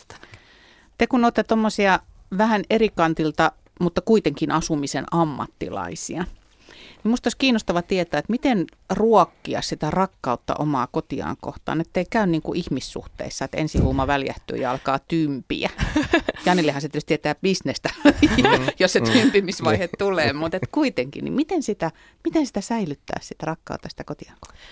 Te 0.98 1.06
kun 1.06 1.24
olette 1.24 1.42
tuommoisia 1.42 1.98
vähän 2.38 2.64
eri 2.70 2.88
kantilta, 2.88 3.52
mutta 3.80 4.00
kuitenkin 4.00 4.50
asumisen 4.52 5.04
ammattilaisia, 5.10 6.24
niin 7.04 7.10
musta 7.10 7.26
olisi 7.26 7.38
kiinnostava 7.38 7.82
tietää, 7.82 8.18
että 8.18 8.32
miten 8.32 8.66
ruokkia 8.90 9.62
sitä 9.62 9.90
rakkautta 9.90 10.54
omaa 10.58 10.86
kotiaan 10.86 11.36
kohtaan, 11.40 11.80
ettei 11.80 12.04
käy 12.10 12.26
niin 12.26 12.42
kuin 12.42 12.58
ihmissuhteissa, 12.58 13.44
että 13.44 13.56
ensihuuma 13.56 14.06
väljähtyy 14.06 14.56
ja 14.56 14.70
alkaa 14.70 14.98
tympiä. 14.98 15.70
Janillehan 16.46 16.82
se 16.82 16.88
tietysti 16.88 17.08
tietää 17.08 17.34
bisnestä, 17.34 17.90
jos 18.80 18.92
se 18.92 19.00
tympimisvaihe 19.00 19.88
tulee, 19.98 20.32
mutta 20.32 20.56
et 20.56 20.68
kuitenkin, 20.72 21.24
niin 21.24 21.34
miten 21.34 21.62
sitä, 21.62 21.90
miten 22.24 22.46
sitä 22.46 22.60
säilyttää 22.60 23.18
sitä 23.22 23.46
rakkautta 23.46 23.88
sitä 23.88 24.04
kotiaan 24.04 24.38
kohtaan? 24.40 24.64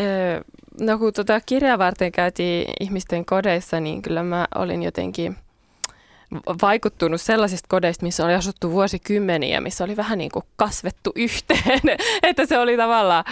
Öö, 0.00 0.42
No 0.80 0.98
kun 0.98 1.12
tota 1.12 1.40
kirjaa 1.40 1.78
varten 1.78 2.12
käytiin 2.12 2.72
ihmisten 2.80 3.24
kodeissa, 3.24 3.80
niin 3.80 4.02
kyllä 4.02 4.22
mä 4.22 4.46
olin 4.54 4.82
jotenkin 4.82 5.36
vaikuttunut 6.62 7.20
sellaisista 7.20 7.66
kodeista, 7.68 8.06
missä 8.06 8.24
oli 8.24 8.34
asuttu 8.34 8.70
vuosikymmeniä, 8.70 9.60
missä 9.60 9.84
oli 9.84 9.96
vähän 9.96 10.18
niin 10.18 10.30
kuin 10.30 10.44
kasvettu 10.56 11.12
yhteen. 11.14 11.80
että 12.22 12.46
se 12.46 12.58
oli 12.58 12.76
tavallaan 12.76 13.24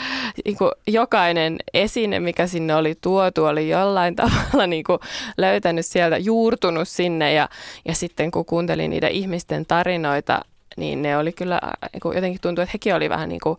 niin 0.44 0.56
kuin 0.56 0.70
jokainen 0.86 1.56
esine, 1.74 2.20
mikä 2.20 2.46
sinne 2.46 2.74
oli 2.74 2.94
tuotu, 3.00 3.44
oli 3.44 3.68
jollain 3.68 4.16
tavalla 4.20 4.66
niin 4.66 4.84
kuin 4.84 4.98
löytänyt 5.38 5.86
sieltä, 5.86 6.18
juurtunut 6.18 6.88
sinne. 6.88 7.32
Ja, 7.32 7.48
ja 7.88 7.94
sitten 7.94 8.30
kun 8.30 8.44
kuuntelin 8.44 8.90
niiden 8.90 9.10
ihmisten 9.10 9.66
tarinoita, 9.66 10.40
niin 10.76 11.02
ne 11.02 11.16
oli 11.16 11.32
kyllä, 11.32 11.60
niin 11.92 12.00
kuin 12.00 12.14
jotenkin 12.14 12.40
tuntui, 12.40 12.62
että 12.62 12.72
hekin 12.74 12.94
oli 12.94 13.08
vähän 13.08 13.28
niin 13.28 13.40
kuin, 13.40 13.58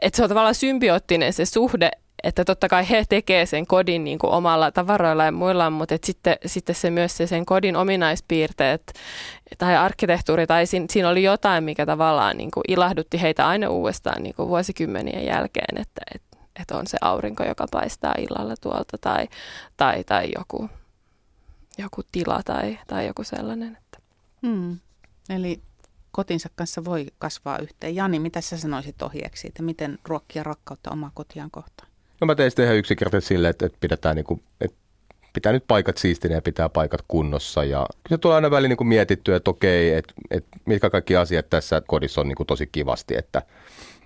että 0.00 0.16
se 0.16 0.22
on 0.22 0.28
tavallaan 0.28 0.54
symbioottinen 0.54 1.32
se 1.32 1.44
suhde, 1.44 1.90
että 2.22 2.44
totta 2.44 2.68
kai 2.68 2.90
he 2.90 3.04
tekevät 3.08 3.48
sen 3.48 3.66
kodin 3.66 4.04
niin 4.04 4.18
kuin 4.18 4.32
omalla 4.32 4.70
tavaroilla 4.70 5.24
ja 5.24 5.32
muilla, 5.32 5.70
mutta 5.70 5.94
että 5.94 6.06
sitten, 6.06 6.36
sitten 6.46 6.74
se 6.74 6.90
myös 6.90 7.16
se 7.16 7.26
sen 7.26 7.46
kodin 7.46 7.76
ominaispiirteet 7.76 8.92
tai 9.58 9.76
arkkitehtuuri 9.76 10.46
tai 10.46 10.66
siinä, 10.66 10.86
siinä 10.90 11.08
oli 11.08 11.22
jotain, 11.22 11.64
mikä 11.64 11.86
tavallaan 11.86 12.36
niin 12.36 12.50
kuin 12.50 12.64
ilahdutti 12.68 13.22
heitä 13.22 13.48
aina 13.48 13.68
uudestaan 13.68 14.22
niin 14.22 14.34
kuin 14.34 14.48
vuosikymmenien 14.48 15.26
jälkeen, 15.26 15.80
että, 15.80 16.00
että, 16.14 16.38
että 16.60 16.76
on 16.76 16.86
se 16.86 16.98
aurinko, 17.00 17.44
joka 17.44 17.66
paistaa 17.70 18.14
illalla 18.18 18.54
tuolta 18.60 18.98
tai, 18.98 19.28
tai, 19.76 20.04
tai 20.04 20.28
joku, 20.38 20.70
joku 21.78 22.02
tila 22.12 22.40
tai, 22.44 22.78
tai 22.86 23.06
joku 23.06 23.24
sellainen. 23.24 23.78
Että. 23.80 23.98
Hmm. 24.46 24.78
Eli 25.30 25.60
kotinsa 26.10 26.48
kanssa 26.54 26.84
voi 26.84 27.06
kasvaa 27.18 27.58
yhteen. 27.58 27.94
Jani, 27.94 28.18
mitä 28.18 28.40
sä 28.40 28.56
sanoisit 28.56 29.02
ohjeeksi, 29.02 29.48
että 29.48 29.62
miten 29.62 29.98
ruokkia 30.04 30.42
rakkautta 30.42 30.90
omaa 30.90 31.10
kotiaan 31.14 31.50
kohtaan? 31.50 31.91
No 32.22 32.26
mä 32.26 32.34
tein 32.34 32.50
sitä 32.50 32.62
ihan 32.62 32.76
yksinkertaisesti 32.76 33.34
silleen, 33.34 33.50
että, 33.50 33.66
että 33.66 33.78
pidetään 33.80 34.16
niin 34.16 34.24
kuin, 34.24 34.42
että 34.60 34.76
pitää 35.32 35.52
nyt 35.52 35.64
paikat 35.68 35.98
siistinä 35.98 36.34
ja 36.34 36.42
pitää 36.42 36.68
paikat 36.68 37.00
kunnossa. 37.08 37.64
Ja 37.64 37.86
se 38.08 38.18
tulee 38.18 38.34
aina 38.34 38.50
väliin 38.50 38.76
niin 38.78 38.88
mietittyä, 38.88 39.36
että 39.36 39.50
okei, 39.50 39.94
että, 39.94 40.14
että 40.30 40.58
mitkä 40.64 40.90
kaikki 40.90 41.16
asiat 41.16 41.50
tässä 41.50 41.82
kodissa 41.86 42.20
on 42.20 42.28
niin 42.28 42.36
kuin 42.36 42.46
tosi 42.46 42.66
kivasti, 42.66 43.16
että, 43.16 43.38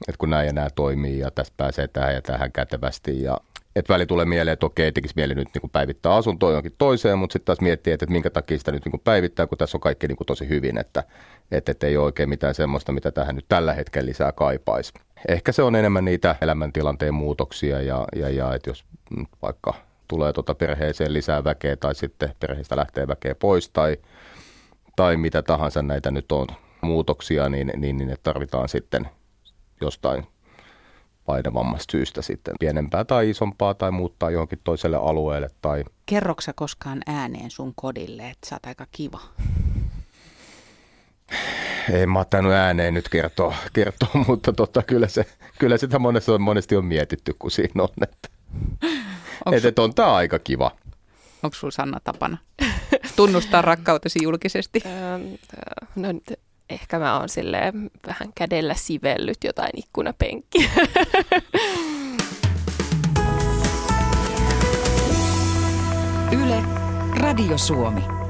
että 0.09 0.19
kun 0.19 0.31
näin 0.31 0.47
ja 0.47 0.53
nämä 0.53 0.69
toimii 0.71 1.19
ja 1.19 1.31
tästä 1.31 1.55
pääsee 1.57 1.89
tähän 1.89 2.15
ja 2.15 2.23
tähän 2.23 2.53
kätevästi. 2.53 3.23
Ja 3.23 3.41
että 3.77 3.93
väli 3.93 4.07
tulee 4.07 4.25
mieleen, 4.25 4.53
että 4.53 4.67
okei, 4.67 4.93
tekisi 4.93 5.15
mieli 5.17 5.35
nyt 5.35 5.49
niin 5.55 5.71
päivittää 5.71 6.15
asuntoa 6.15 6.51
johonkin 6.51 6.75
toiseen, 6.79 7.19
mutta 7.19 7.33
sitten 7.33 7.47
taas 7.47 7.61
miettii, 7.61 7.93
että, 7.93 8.05
että 8.05 8.13
minkä 8.13 8.31
takia 8.31 8.59
sitä 8.59 8.73
nyt 8.73 8.85
niin 8.85 9.01
päivittää, 9.05 9.47
kun 9.47 9.59
tässä 9.59 9.77
on 9.77 9.81
kaikki 9.81 10.09
niin 10.09 10.17
tosi 10.27 10.49
hyvin, 10.49 10.79
että, 10.79 11.05
että, 11.51 11.73
että 11.73 11.87
ei 11.87 11.97
ole 11.97 12.05
oikein 12.05 12.29
mitään 12.29 12.55
semmoista, 12.55 12.93
mitä 12.93 13.13
tähän 13.13 13.35
nyt 13.35 13.45
tällä 13.49 13.73
hetkellä 13.73 14.07
lisää 14.07 14.33
kaipaisi. 14.33 14.93
Ehkä 15.29 15.53
se 15.53 15.63
on 15.63 15.77
enemmän 15.77 16.05
niitä 16.05 16.37
elämäntilanteen 16.41 17.15
muutoksia 17.15 17.83
ja, 17.83 18.05
ja, 18.17 18.29
ja 18.29 18.55
että 18.55 18.71
jos 18.71 18.85
vaikka 19.43 19.75
tulee 20.09 20.33
tuota 20.33 20.55
perheeseen 20.55 21.13
lisää 21.13 21.45
väkeä 21.45 21.77
tai 21.77 21.95
sitten 21.95 22.35
perheestä 22.41 22.77
lähtee 22.77 23.09
väkeä 23.09 23.35
pois 23.35 23.71
tai, 23.71 23.97
tai 24.97 25.17
mitä 25.17 25.43
tahansa 25.43 25.83
näitä 25.83 26.11
nyt 26.11 26.33
on 26.33 26.47
muutoksia, 26.81 27.49
niin, 27.49 27.73
niin, 27.77 27.97
niin 27.97 28.17
tarvitaan 28.23 28.69
sitten 28.69 29.09
jostain 29.81 30.27
painavammasta 31.27 31.93
syystä 31.93 32.23
sitten 32.23 32.55
pienempää 32.61 33.05
tai 33.05 33.31
isompaa 33.31 33.75
tai 33.75 33.91
muuttaa 33.91 34.31
johonkin 34.31 34.61
toiselle 34.65 34.97
alueelle. 34.97 35.51
Tai... 35.63 35.85
Kerroksa 36.07 36.53
koskaan 36.53 37.03
ääneen 37.07 37.51
sun 37.51 37.73
kodille, 37.75 38.31
että 38.31 38.49
sä 38.49 38.55
oot 38.55 38.67
aika 38.67 38.87
kiva? 38.93 39.21
Ei 41.93 42.07
mä 42.07 42.19
oon 42.19 42.53
ääneen 42.53 42.95
nyt 42.95 43.09
kertoa, 43.09 43.55
kertoa 43.73 44.11
mutta 44.29 44.53
tota, 44.53 44.83
kyllä, 44.83 45.09
se, 45.09 45.27
kyllä 45.59 45.79
sitä 45.79 45.99
monesti 45.99 46.31
on, 46.31 46.43
monesti 46.43 46.77
on 46.77 46.85
mietitty, 46.85 47.35
kun 47.39 47.51
siinä 47.51 47.83
on. 47.83 47.89
Että, 48.03 48.29
että, 49.53 49.69
että 49.69 49.83
on 49.83 49.95
tämä 49.95 50.15
aika 50.15 50.39
kiva. 50.39 50.71
Onko 51.43 51.55
sulla 51.55 51.71
Sanna 51.71 52.01
tapana 52.05 52.39
tunnustaa 53.17 53.63
rakkautesi 53.63 54.19
julkisesti? 54.23 54.83
no 55.97 56.09
ehkä 56.71 56.99
mä 56.99 57.19
oon 57.19 57.29
silleen 57.29 57.91
vähän 58.07 58.33
kädellä 58.35 58.75
sivellyt 58.75 59.45
jotain 59.45 59.71
ikkunapenkkiä. 59.77 60.71
Yle, 66.43 66.63
Radio 67.21 67.59
Suomi. 67.59 68.26